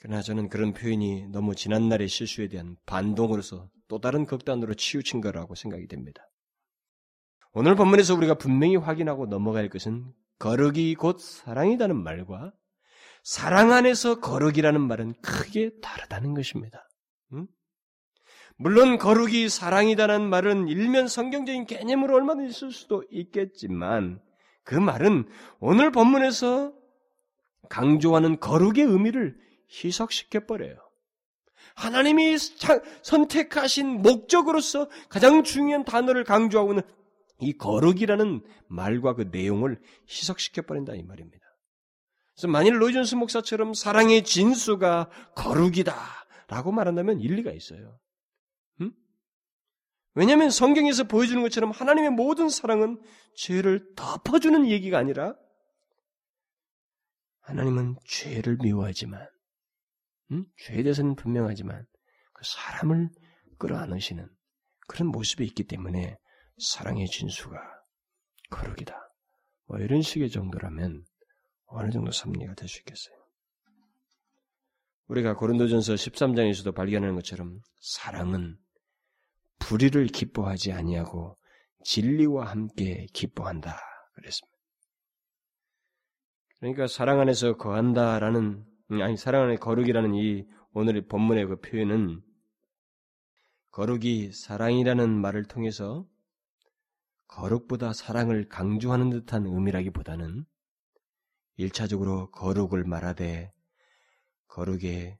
그러나 0.01 0.21
저는 0.21 0.47
그런 0.47 0.73
표현이 0.73 1.27
너무 1.27 1.55
지난날의 1.55 2.07
실수에 2.07 2.47
대한 2.47 2.77
반동으로서 2.85 3.69
또 3.87 3.99
다른 3.99 4.25
극단으로 4.25 4.75
치우친 4.75 5.19
거라고 5.19 5.55
생각이 5.55 5.87
됩니다. 5.87 6.28
오늘 7.53 7.75
본문에서 7.75 8.15
우리가 8.15 8.35
분명히 8.35 8.75
확인하고 8.75 9.25
넘어갈 9.25 9.69
것은 9.69 10.05
거룩이 10.37 10.95
곧 10.95 11.19
사랑이라는 11.19 11.95
말과 11.95 12.53
사랑 13.23 13.71
안에서 13.71 14.19
거룩이라는 14.19 14.79
말은 14.79 15.13
크게 15.21 15.71
다르다는 15.81 16.33
것입니다. 16.33 16.87
음? 17.33 17.47
물론 18.55 18.97
거룩이 18.97 19.49
사랑이다는 19.49 20.29
말은 20.29 20.67
일면 20.67 21.07
성경적인 21.07 21.65
개념으로 21.65 22.15
얼마든지 22.15 22.53
쓸 22.53 22.71
수도 22.71 23.03
있겠지만 23.09 24.21
그 24.63 24.75
말은 24.75 25.27
오늘 25.59 25.91
본문에서 25.91 26.73
강조하는 27.69 28.39
거룩의 28.39 28.83
의미를 28.83 29.37
희석시켜 29.71 30.45
버려요. 30.45 30.77
하나님이 31.75 32.37
선택하신 33.03 34.01
목적으로서 34.01 34.89
가장 35.07 35.43
중요한 35.43 35.85
단어를 35.85 36.23
강조하고 36.23 36.71
있는 36.71 36.83
이 37.39 37.53
거룩이라는 37.53 38.43
말과 38.67 39.15
그 39.15 39.29
내용을 39.31 39.81
희석시켜 40.07 40.63
버린다 40.63 40.93
이 40.95 41.03
말입니다. 41.03 41.45
그래서 42.35 42.47
만일 42.47 42.81
로이존스 42.81 43.15
목사처럼 43.15 43.73
사랑의 43.73 44.23
진수가 44.23 45.09
거룩이다라고 45.35 46.71
말한다면 46.71 47.19
일리가 47.19 47.51
있어요. 47.51 47.99
음? 48.81 48.91
왜냐하면 50.13 50.49
성경에서 50.49 51.05
보여주는 51.05 51.41
것처럼 51.41 51.71
하나님의 51.71 52.11
모든 52.11 52.49
사랑은 52.49 53.01
죄를 53.35 53.93
덮어주는 53.95 54.67
얘기가 54.67 54.97
아니라 54.97 55.35
하나님은 57.41 57.95
죄를 58.05 58.57
미워하지만 58.61 59.27
음? 60.31 60.45
죄에 60.57 60.83
대해서는 60.83 61.15
분명하지만 61.15 61.85
그 62.33 62.43
사람을 62.45 63.09
끌어안으시는 63.57 64.29
그런 64.87 65.09
모습이 65.09 65.43
있기 65.45 65.65
때문에 65.65 66.17
사랑의 66.59 67.07
진수가 67.07 67.57
거룩이다. 68.49 68.95
뭐 69.67 69.79
이런 69.79 70.01
식의 70.01 70.29
정도라면 70.29 71.05
어느 71.67 71.91
정도 71.91 72.11
섭리가 72.11 72.55
될 72.55 72.67
수 72.67 72.79
있겠어요. 72.79 73.15
우리가 75.07 75.35
고린도전서 75.35 75.93
13장에서도 75.93 76.73
발견하는 76.75 77.15
것처럼 77.15 77.59
사랑은 77.81 78.57
불의를 79.59 80.07
기뻐하지 80.07 80.71
아니하고 80.71 81.37
진리와 81.83 82.45
함께 82.49 83.07
기뻐한다 83.13 83.79
그랬습니다. 84.13 84.57
그러니까 86.59 86.87
사랑 86.87 87.19
안에서 87.19 87.55
거한다라는 87.57 88.65
아니 89.01 89.17
사랑 89.17 89.43
안에 89.43 89.55
거룩이라는 89.55 90.13
이 90.15 90.45
오늘의 90.73 91.07
본문의 91.07 91.45
그 91.47 91.59
표현은 91.59 92.21
거룩이 93.71 94.31
사랑이라는 94.31 95.09
말을 95.09 95.45
통해서 95.45 96.05
거룩보다 97.29 97.93
사랑을 97.93 98.49
강조하는 98.49 99.09
듯한 99.11 99.45
의미라기보다는 99.45 100.45
일차적으로 101.57 102.31
거룩을 102.31 102.83
말하되 102.83 103.53
거룩의 104.47 105.17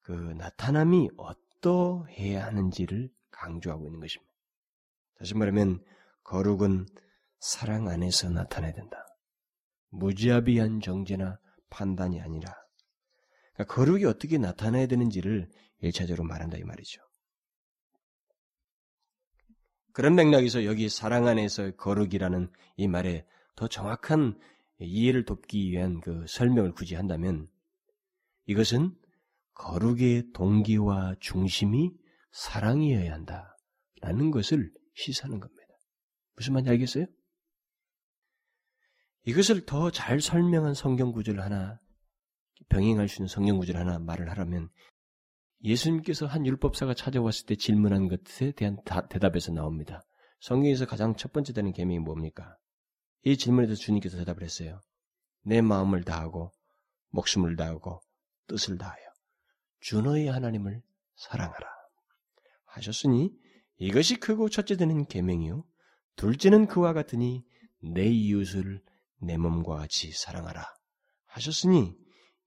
그 0.00 0.12
나타남이 0.12 1.10
어떠해야 1.16 2.46
하는지를 2.46 3.10
강조하고 3.30 3.86
있는 3.86 4.00
것입니다. 4.00 4.32
다시 5.18 5.34
말하면 5.34 5.84
거룩은 6.22 6.86
사랑 7.40 7.88
안에서 7.88 8.30
나타내야 8.30 8.72
된다. 8.72 9.04
무지아비한 9.90 10.80
정죄나 10.80 11.38
판단이 11.70 12.20
아니라 12.20 12.54
그러니까 13.54 13.74
거룩이 13.74 14.04
어떻게 14.04 14.38
나타나야 14.38 14.86
되는지를 14.86 15.50
일차적으로 15.80 16.24
말한다 16.24 16.56
이 16.56 16.62
말이죠. 16.62 17.07
그런 19.98 20.14
맥락에서 20.14 20.64
여기 20.64 20.88
사랑 20.88 21.26
안에서 21.26 21.72
거룩이라는 21.72 22.52
이 22.76 22.86
말에 22.86 23.26
더 23.56 23.66
정확한 23.66 24.38
이해를 24.78 25.24
돕기 25.24 25.72
위한 25.72 26.00
그 26.00 26.24
설명을 26.28 26.70
굳이 26.70 26.94
한다면 26.94 27.48
이것은 28.46 28.94
거룩의 29.54 30.30
동기와 30.34 31.16
중심이 31.18 31.90
사랑이어야 32.30 33.12
한다라는 33.12 34.30
것을 34.30 34.70
시사하는 34.94 35.40
겁니다. 35.40 35.66
무슨 36.36 36.52
말인지 36.52 36.70
알겠어요? 36.70 37.06
이것을 39.24 39.66
더 39.66 39.90
잘 39.90 40.20
설명한 40.20 40.74
성경 40.74 41.10
구절을 41.10 41.40
하나 41.40 41.80
병행할 42.68 43.08
수 43.08 43.16
있는 43.16 43.26
성경 43.26 43.58
구절 43.58 43.76
하나 43.76 43.98
말을 43.98 44.30
하라면 44.30 44.70
예수님께서 45.62 46.26
한 46.26 46.46
율법사가 46.46 46.94
찾아왔을 46.94 47.46
때 47.46 47.56
질문한 47.56 48.08
것에 48.08 48.52
대한 48.52 48.78
대답에서 49.10 49.52
나옵니다. 49.52 50.02
성경에서 50.40 50.86
가장 50.86 51.16
첫 51.16 51.32
번째 51.32 51.52
되는 51.52 51.72
계명이 51.72 51.98
뭡니까? 51.98 52.56
이 53.24 53.36
질문에 53.36 53.66
대해서 53.66 53.80
주님께서 53.82 54.18
대답을 54.18 54.42
했어요. 54.44 54.80
내 55.42 55.60
마음을 55.60 56.04
다하고 56.04 56.52
목숨을 57.10 57.56
다하고 57.56 58.00
뜻을 58.46 58.78
다하여 58.78 59.02
주 59.80 60.00
너의 60.00 60.28
하나님을 60.28 60.82
사랑하라 61.16 61.66
하셨으니 62.66 63.32
이것이 63.78 64.16
크고 64.16 64.48
첫째 64.48 64.76
되는 64.76 65.06
계명이요 65.06 65.64
둘째는 66.16 66.66
그와 66.66 66.92
같으니 66.92 67.44
내 67.82 68.06
이웃을 68.06 68.82
내 69.20 69.36
몸과 69.36 69.76
같이 69.76 70.12
사랑하라 70.12 70.64
하셨으니 71.26 71.94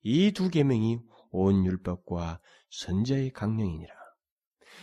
이 0.03 0.31
두 0.31 0.49
계명이 0.49 0.99
온 1.31 1.65
율법과 1.65 2.41
선자의 2.71 3.31
강령이니라. 3.31 3.93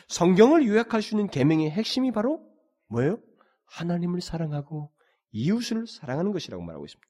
성경을 0.08 0.66
요약할 0.66 1.02
수 1.02 1.14
있는 1.14 1.28
계명의 1.28 1.70
핵심이 1.70 2.12
바로 2.12 2.40
뭐예요? 2.88 3.18
하나님을 3.66 4.20
사랑하고 4.20 4.90
이웃을 5.32 5.86
사랑하는 5.86 6.32
것이라고 6.32 6.62
말하고 6.62 6.84
있습니다. 6.86 7.08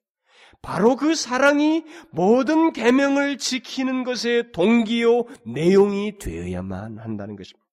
바로 0.62 0.97
그 0.97 1.14
사랑이 1.14 1.85
모든 2.11 2.72
계명을 2.72 3.39
지키는 3.39 4.05
것의 4.05 4.53
동기요 4.53 5.24
내용이 5.45 6.18
되어야만 6.18 6.99
한다는 6.99 7.37
것입니다. 7.37 7.66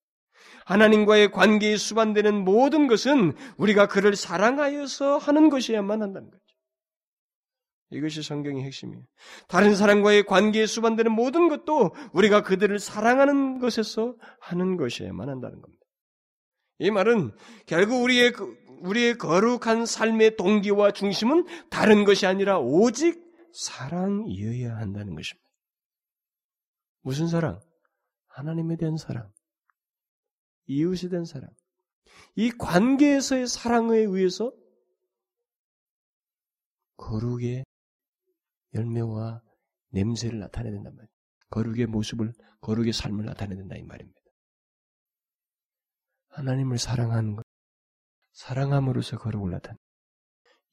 하나님과의 0.66 1.32
관계에 1.32 1.78
수반되는 1.78 2.43
모든 2.43 2.88
것은 2.88 3.34
우리가 3.58 3.88
그를 3.88 4.16
사랑하여서 4.16 5.18
하는 5.18 5.49
것이야만 5.49 6.01
한다는 6.01 6.30
거죠. 6.30 6.45
이것이 7.91 8.23
성경의 8.23 8.63
핵심이에요. 8.63 9.03
다른 9.47 9.75
사람과의 9.75 10.25
관계에 10.25 10.65
수반되는 10.65 11.11
모든 11.11 11.47
것도 11.47 11.93
우리가 12.13 12.41
그들을 12.41 12.77
사랑하는 12.79 13.59
것에서 13.59 14.15
하는 14.39 14.75
것이야만 14.77 15.29
한다는 15.29 15.61
겁니다. 15.61 15.86
이 16.79 16.91
말은 16.91 17.31
결국 17.65 18.03
우리의 18.03 18.33
그, 18.33 18.57
우리의 18.81 19.17
거룩한 19.17 19.86
삶의 19.86 20.36
동기와 20.36 20.91
중심은 20.91 21.45
다른 21.69 22.03
것이 22.03 22.25
아니라 22.25 22.59
오직 22.59 23.23
사랑이어야 23.53 24.75
한다는 24.77 25.15
것입니다. 25.15 25.49
무슨 27.01 27.27
사랑? 27.27 27.59
하나님에 28.27 28.75
대한 28.75 28.97
사랑. 28.97 29.31
이웃에 30.67 31.09
대한 31.09 31.23
사랑. 31.23 31.49
이 32.36 32.51
관계에서의 32.51 33.47
사랑에 33.47 33.97
의해서 33.99 34.51
거룩의 36.97 37.64
열매와 38.76 39.41
냄새를 39.89 40.39
나타내야 40.39 40.73
된단 40.73 40.95
말이에요. 40.95 41.09
거룩의 41.49 41.88
모습을, 41.88 42.34
거룩의 42.61 42.93
삶을 42.93 43.26
나타내야 43.26 43.57
된다 43.57 43.76
이 43.76 43.84
말입니다. 43.84 44.19
하나님을 46.30 46.78
사랑하는 46.78 47.36
것, 47.36 47.45
사랑함으로써 48.34 49.17
거룩을 49.17 49.51
나타내. 49.51 49.78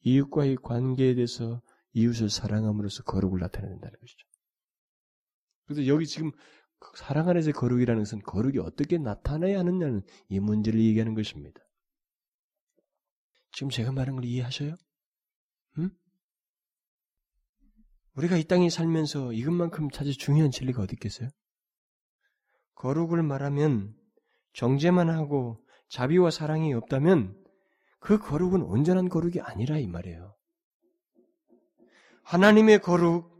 이웃과의 0.01 0.57
관계에 0.57 1.15
대해서 1.15 1.61
이웃을 1.93 2.29
사랑함으로써 2.29 3.03
거룩을 3.03 3.39
나타내야 3.39 3.71
된다는 3.71 3.97
것이죠. 3.99 4.27
그래서 5.65 5.87
여기 5.87 6.05
지금 6.05 6.31
사랑 6.95 7.29
안에서 7.29 7.51
거룩이라는 7.51 8.01
것은 8.01 8.21
거룩이 8.23 8.59
어떻게 8.59 8.97
나타나야 8.97 9.59
하느냐는 9.59 10.01
이 10.27 10.39
문제를 10.39 10.81
얘기하는 10.81 11.13
것입니다. 11.13 11.61
지금 13.51 13.69
제가 13.69 13.91
말한 13.91 14.15
걸 14.15 14.25
이해하셔요? 14.25 14.75
응? 15.77 15.89
우리가 18.15 18.37
이 18.37 18.43
땅에 18.43 18.69
살면서 18.69 19.33
이것만큼 19.33 19.89
사실 19.91 20.13
중요한 20.13 20.51
진리가 20.51 20.83
어디 20.83 20.93
있겠어요? 20.93 21.29
거룩을 22.75 23.23
말하면 23.23 23.95
정죄만 24.53 25.09
하고 25.09 25.63
자비와 25.89 26.31
사랑이 26.31 26.73
없다면 26.73 27.35
그 27.99 28.19
거룩은 28.19 28.61
온전한 28.61 29.09
거룩이 29.09 29.39
아니라 29.41 29.77
이 29.77 29.87
말이에요. 29.87 30.35
하나님의 32.23 32.79
거룩, 32.79 33.31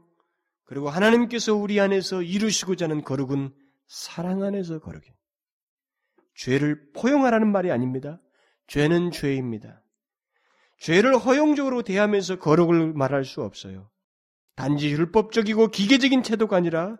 그리고 0.64 0.90
하나님께서 0.90 1.54
우리 1.54 1.80
안에서 1.80 2.22
이루시고자 2.22 2.86
하는 2.86 3.04
거룩은 3.04 3.54
사랑 3.88 4.44
안에서 4.44 4.80
거룩이에요. 4.80 5.14
죄를 6.36 6.92
포용하라는 6.94 7.52
말이 7.52 7.72
아닙니다. 7.72 8.22
죄는 8.68 9.12
죄입니다. 9.12 9.84
죄를 10.80 11.18
허용적으로 11.18 11.84
대하면서 11.84 12.40
거룩을 12.40 12.94
말할 12.94 13.24
수 13.24 13.42
없어요. 13.42 13.90
단지 14.56 14.92
율법적이고 14.92 15.70
기계적인 15.70 16.22
태도가 16.22 16.58
아니라 16.58 16.98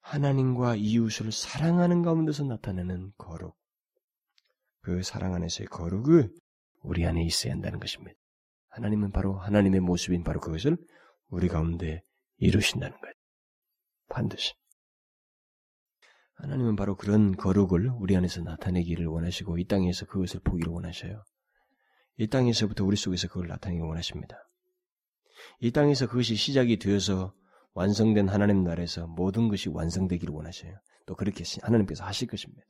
하나님과 0.00 0.76
이웃을 0.76 1.32
사랑하는 1.32 2.02
가운데서 2.02 2.44
나타내는 2.44 3.12
거룩. 3.16 3.56
그 4.82 5.02
사랑 5.02 5.34
안에서의 5.34 5.68
거룩을 5.68 6.34
우리 6.82 7.06
안에 7.06 7.22
있어야 7.24 7.52
한다는 7.52 7.78
것입니다. 7.78 8.18
하나님은 8.70 9.12
바로 9.12 9.38
하나님의 9.38 9.80
모습인 9.80 10.24
바로 10.24 10.40
그것을 10.40 10.76
우리 11.28 11.48
가운데 11.48 12.02
이루신다는 12.38 12.98
거예요. 12.98 13.14
반드시. 14.08 14.54
하나님은 16.36 16.76
바로 16.76 16.96
그런 16.96 17.36
거룩을 17.36 17.90
우리 17.96 18.16
안에서 18.16 18.42
나타내기를 18.42 19.06
원하시고 19.06 19.58
이 19.58 19.66
땅에서 19.66 20.06
그것을 20.06 20.40
보기를 20.40 20.72
원하셔요. 20.72 21.22
이 22.16 22.26
땅에서부터 22.28 22.84
우리 22.84 22.96
속에서 22.96 23.28
그걸 23.28 23.48
나타내기 23.48 23.82
원하십니다. 23.82 24.49
이 25.60 25.70
땅에서 25.70 26.06
그것이 26.06 26.34
시작이 26.36 26.78
되어서 26.78 27.34
완성된 27.74 28.28
하나님 28.28 28.64
나라에서 28.64 29.06
모든 29.06 29.48
것이 29.48 29.68
완성되기를 29.68 30.34
원하셔요. 30.34 30.78
또 31.06 31.14
그렇게 31.14 31.44
하나님께서 31.62 32.04
하실 32.04 32.28
것입니다. 32.28 32.64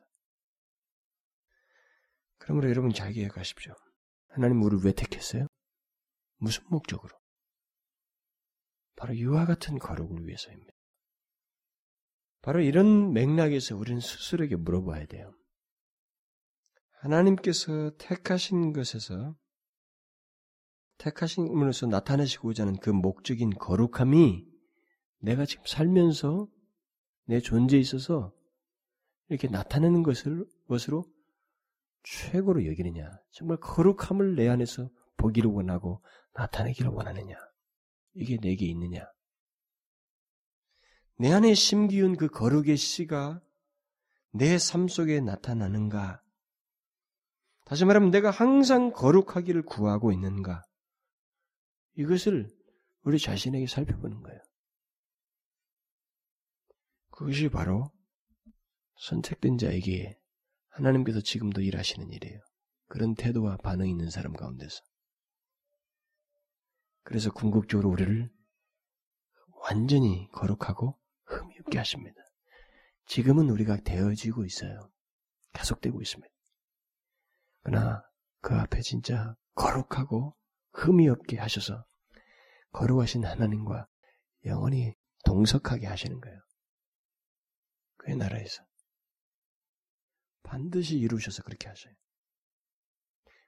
그러므로 2.38 2.68
여러분 2.68 2.92
잘 2.92 3.12
기억하십시오. 3.12 3.74
하나님 4.28 4.62
우리를 4.62 4.84
왜 4.84 4.92
택했어요? 4.92 5.46
무슨 6.38 6.64
목적으로? 6.68 7.18
바로 8.96 9.14
이와 9.14 9.46
같은 9.46 9.78
거룩을 9.78 10.26
위해서입니다. 10.26 10.72
바로 12.42 12.60
이런 12.60 13.12
맥락에서 13.12 13.76
우리는 13.76 14.00
스스로에게 14.00 14.56
물어봐야 14.56 15.06
돼요. 15.06 15.32
하나님께서 17.00 17.92
택하신 17.98 18.72
것에서 18.72 19.34
택하심으로써 21.00 21.86
나타내시고자 21.86 22.64
하는 22.64 22.76
그 22.78 22.90
목적인 22.90 23.50
거룩함이 23.50 24.46
내가 25.20 25.46
지금 25.46 25.64
살면서 25.66 26.46
내 27.24 27.40
존재에 27.40 27.80
있어서 27.80 28.32
이렇게 29.28 29.48
나타내는 29.48 30.02
것을, 30.02 30.46
것으로 30.68 31.04
최고로 32.02 32.66
여기느냐. 32.66 33.10
정말 33.30 33.58
거룩함을 33.58 34.36
내 34.36 34.48
안에서 34.48 34.90
보기를 35.16 35.50
원하고 35.50 36.02
나타내기를 36.34 36.90
원하느냐. 36.90 37.34
이게 38.14 38.38
내게 38.38 38.66
있느냐. 38.66 39.06
내 41.16 41.32
안에 41.32 41.54
심기운 41.54 42.16
그 42.16 42.28
거룩의 42.28 42.76
씨가 42.76 43.40
내 44.32 44.58
삶 44.58 44.88
속에 44.88 45.20
나타나는가? 45.20 46.22
다시 47.64 47.84
말하면 47.84 48.10
내가 48.10 48.30
항상 48.30 48.92
거룩하기를 48.92 49.62
구하고 49.62 50.12
있는가? 50.12 50.62
이것을 51.94 52.48
우리 53.02 53.18
자신에게 53.18 53.66
살펴보는 53.66 54.22
거예요. 54.22 54.40
그것이 57.10 57.48
바로 57.48 57.92
선택된 58.96 59.58
자에게 59.58 60.18
하나님께서 60.68 61.20
지금도 61.20 61.60
일하시는 61.60 62.10
일이에요. 62.10 62.40
그런 62.88 63.14
태도와 63.14 63.56
반응이 63.58 63.90
있는 63.90 64.10
사람 64.10 64.32
가운데서. 64.32 64.82
그래서 67.02 67.32
궁극적으로 67.32 67.88
우리를 67.90 68.30
완전히 69.68 70.28
거룩하고 70.32 70.98
흠이 71.24 71.58
없게 71.60 71.78
하십니다. 71.78 72.20
지금은 73.06 73.50
우리가 73.50 73.78
되어지고 73.78 74.44
있어요. 74.44 74.90
계속되고 75.52 76.00
있습니다. 76.00 76.32
그러나 77.62 78.02
그 78.40 78.54
앞에 78.54 78.80
진짜 78.80 79.36
거룩하고 79.54 80.36
흠이 80.72 81.08
없게 81.08 81.38
하셔서 81.38 81.84
거룩하신 82.72 83.24
하나님과 83.24 83.88
영원히 84.44 84.94
동석하게 85.24 85.86
하시는 85.86 86.20
거예요. 86.20 86.40
그의 87.96 88.16
나라에서. 88.16 88.64
반드시 90.42 90.98
이루셔서 90.98 91.42
그렇게 91.42 91.68
하셔요. 91.68 91.94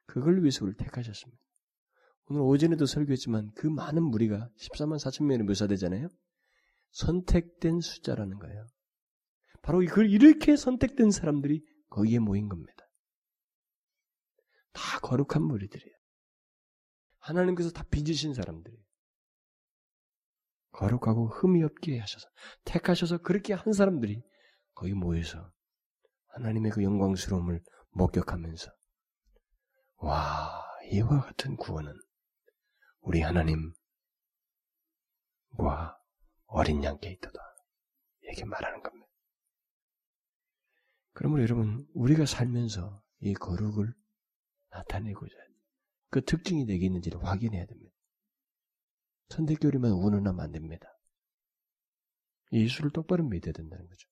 그걸 0.06 0.40
위해서 0.40 0.64
우리를 0.64 0.76
택하셨습니다. 0.76 1.42
오늘 2.26 2.42
오전에도 2.42 2.86
설교했지만 2.86 3.52
그 3.54 3.66
많은 3.66 4.02
무리가 4.02 4.48
14만 4.58 4.98
4천 4.98 5.24
명이 5.24 5.42
묘사되잖아요. 5.44 6.08
선택된 6.90 7.80
숫자라는 7.80 8.38
거예요. 8.38 8.66
바로 9.62 9.82
이걸 9.82 10.10
이렇게 10.10 10.56
선택된 10.56 11.10
사람들이 11.10 11.64
거기에 11.88 12.18
모인 12.18 12.48
겁니다. 12.48 12.86
다 14.72 14.98
거룩한 15.00 15.42
무리들이에요. 15.42 16.01
하나님께서 17.22 17.70
다 17.70 17.84
빚으신 17.90 18.34
사람들이에요. 18.34 18.82
거룩하고 20.72 21.28
흠이 21.28 21.62
없게 21.62 21.98
하셔서 21.98 22.28
택하셔서 22.64 23.18
그렇게 23.18 23.52
한 23.52 23.72
사람들이 23.72 24.22
거기 24.74 24.94
모여서 24.94 25.52
하나님의 26.28 26.72
그 26.72 26.82
영광스러움을 26.82 27.62
목격하면서 27.90 28.72
와 29.96 30.64
이와 30.90 31.20
같은 31.20 31.56
구원은 31.56 31.94
우리 33.00 33.20
하나님과 33.20 33.72
어린 36.46 36.82
양께 36.82 37.10
있다다 37.10 37.38
이렇게 38.22 38.44
말하는 38.44 38.82
겁니다. 38.82 39.06
그러므로 41.12 41.42
여러분 41.42 41.86
우리가 41.92 42.24
살면서 42.24 43.02
이 43.20 43.34
거룩을 43.34 43.94
나타내고자 44.70 45.51
그 46.12 46.22
특징이 46.22 46.66
되겠는지를 46.66 47.24
확인해야 47.24 47.64
됩니다. 47.64 47.90
선택교리만 49.30 49.92
운운하면 49.92 50.40
안 50.40 50.52
됩니다. 50.52 50.86
예수를 52.52 52.90
똑바로 52.90 53.24
믿어야 53.24 53.54
된다는 53.54 53.88
거죠. 53.88 54.06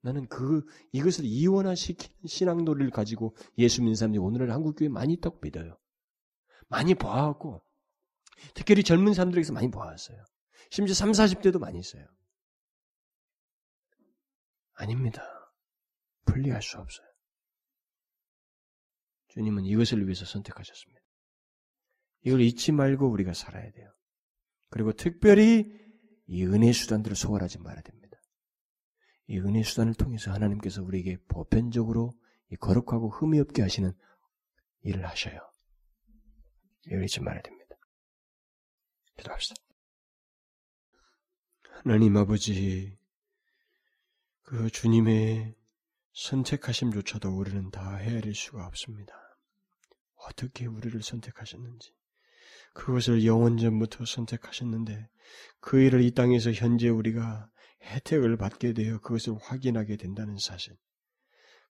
나는 0.00 0.26
그 0.28 0.64
이것을 0.92 1.26
이원화시키는 1.26 2.26
신앙도를 2.26 2.90
가지고 2.90 3.36
예수 3.58 3.82
믿는 3.82 3.96
사람들이 3.96 4.18
오늘날 4.18 4.50
한국 4.50 4.74
교회 4.74 4.88
많이 4.88 5.12
있다고 5.12 5.40
믿어요. 5.42 5.78
많이 6.68 6.94
봐왔고 6.94 7.62
특별히 8.54 8.82
젊은 8.82 9.12
사람들에게서 9.12 9.52
많이 9.52 9.70
봐왔어요. 9.70 10.24
심지어 10.70 10.94
3, 10.94 11.10
40대도 11.12 11.58
많이 11.58 11.78
있어요. 11.78 12.06
아닙니다. 14.72 15.22
분리할 16.24 16.62
수 16.62 16.78
없어요. 16.78 17.11
주님은 19.32 19.64
이것을 19.64 20.04
위해서 20.04 20.26
선택하셨습니다. 20.26 21.00
이걸 22.24 22.42
잊지 22.42 22.72
말고 22.72 23.10
우리가 23.10 23.32
살아야 23.32 23.70
돼요. 23.72 23.90
그리고 24.68 24.92
특별히 24.92 25.72
이 26.26 26.44
은혜 26.44 26.72
수단들을 26.72 27.16
소홀하지 27.16 27.58
말아야 27.58 27.82
됩니다. 27.82 28.18
이 29.28 29.38
은혜 29.38 29.62
수단을 29.62 29.94
통해서 29.94 30.32
하나님께서 30.32 30.82
우리에게 30.82 31.16
보편적으로 31.28 32.12
거룩하고 32.60 33.08
흠이 33.08 33.40
없게 33.40 33.62
하시는 33.62 33.92
일을 34.82 35.06
하셔요. 35.06 35.40
이걸 36.86 37.04
잊지 37.04 37.20
말아야 37.20 37.40
됩니다. 37.40 37.74
기도합시다. 39.16 39.54
하나님 41.84 42.16
아버지, 42.18 42.98
그 44.42 44.68
주님의 44.70 45.56
선택하심조차도 46.12 47.34
우리는 47.34 47.70
다 47.70 47.96
헤아릴 47.96 48.34
수가 48.34 48.66
없습니다. 48.66 49.21
어떻게 50.28 50.66
우리를 50.66 51.02
선택하셨는지, 51.02 51.92
그것을 52.74 53.24
영원전부터 53.24 54.06
선택하셨는데 54.06 55.08
그 55.60 55.80
일을 55.80 56.02
이 56.02 56.12
땅에서 56.12 56.52
현재 56.52 56.88
우리가 56.88 57.50
혜택을 57.82 58.36
받게 58.36 58.72
되어 58.72 58.98
그것을 59.00 59.34
확인하게 59.40 59.96
된다는 59.96 60.36
사실. 60.38 60.76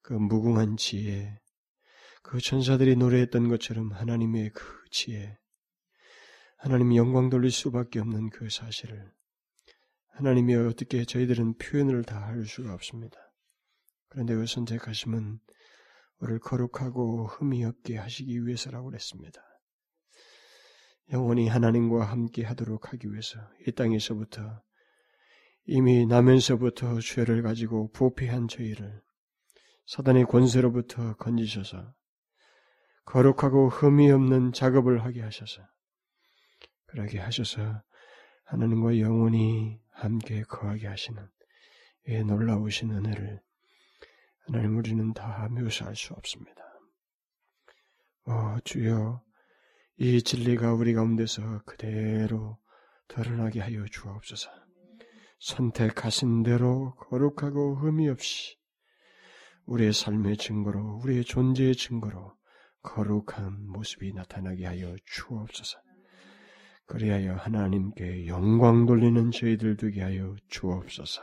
그 0.03 0.12
무궁한 0.12 0.76
지혜, 0.76 1.38
그 2.22 2.40
천사들이 2.40 2.96
노래했던 2.96 3.48
것처럼 3.48 3.92
하나님의 3.92 4.50
그 4.50 4.64
지혜, 4.90 5.38
하나님이 6.59 6.96
영광 6.96 7.30
돌릴 7.30 7.50
수밖에 7.50 7.98
없는 7.98 8.30
그 8.30 8.48
사실을 8.50 9.12
하나님이 10.11 10.55
어떻게 10.55 11.05
저희들은 11.05 11.57
표현을 11.59 12.05
다 12.05 12.20
할 12.20 12.44
수가 12.44 12.74
없습니다. 12.74 13.16
그런데 14.09 14.34
그 14.34 14.46
선택하심은 14.46 15.40
우리를 16.22 16.38
거룩하고 16.38 17.26
흠이 17.26 17.64
없게 17.64 17.96
하시기 17.96 18.46
위해서라고 18.46 18.86
그랬습니다. 18.86 19.42
영원히 21.10 21.48
하나님과 21.48 22.04
함께 22.04 22.44
하도록 22.44 22.92
하기 22.92 23.10
위해서 23.10 23.40
이 23.66 23.72
땅에서부터 23.72 24.62
이미 25.64 26.06
나면서부터 26.06 27.00
죄를 27.00 27.42
가지고 27.42 27.90
부패한 27.90 28.46
저희를 28.46 29.02
사단의 29.86 30.26
권세로부터 30.26 31.16
건지셔서 31.16 31.92
거룩하고 33.04 33.68
흠이 33.68 34.10
없는 34.12 34.52
작업을 34.52 35.04
하게 35.04 35.22
하셔서 35.22 35.60
그러게 36.86 37.18
하셔서 37.18 37.82
하나님과 38.44 39.00
영원히 39.00 39.80
함께 39.90 40.42
거하게 40.42 40.86
하시는 40.86 41.28
이 42.06 42.22
놀라우신 42.22 42.92
은혜를 42.92 43.40
하나님 44.47 44.76
우리는 44.76 45.12
다 45.14 45.49
묘사할 45.51 45.95
수 45.95 46.14
없습니다. 46.14 46.62
어, 48.24 48.57
주여 48.64 49.22
이 49.99 50.22
진리가 50.22 50.74
우리 50.74 50.95
가운데서 50.95 51.62
그대로 51.64 52.59
드러나게 53.09 53.61
하여 53.61 53.84
주옵소서. 53.86 54.51
선택하신 55.38 56.43
대로 56.43 56.95
거룩하고 56.97 57.76
흠이 57.76 58.09
없이 58.09 58.57
우리의 59.66 59.93
삶의 59.93 60.36
증거로 60.36 61.01
우리의 61.03 61.24
존재의 61.24 61.74
증거로 61.74 62.34
거룩한 62.82 63.68
모습이 63.68 64.12
나타나게 64.12 64.66
하여 64.66 64.97
주옵소서. 65.05 65.78
그리하여 66.86 67.34
하나님께 67.36 68.26
영광 68.26 68.86
돌리는 68.86 69.30
저희들 69.30 69.76
되게 69.76 70.03
하여 70.03 70.34
주옵소서. 70.49 71.22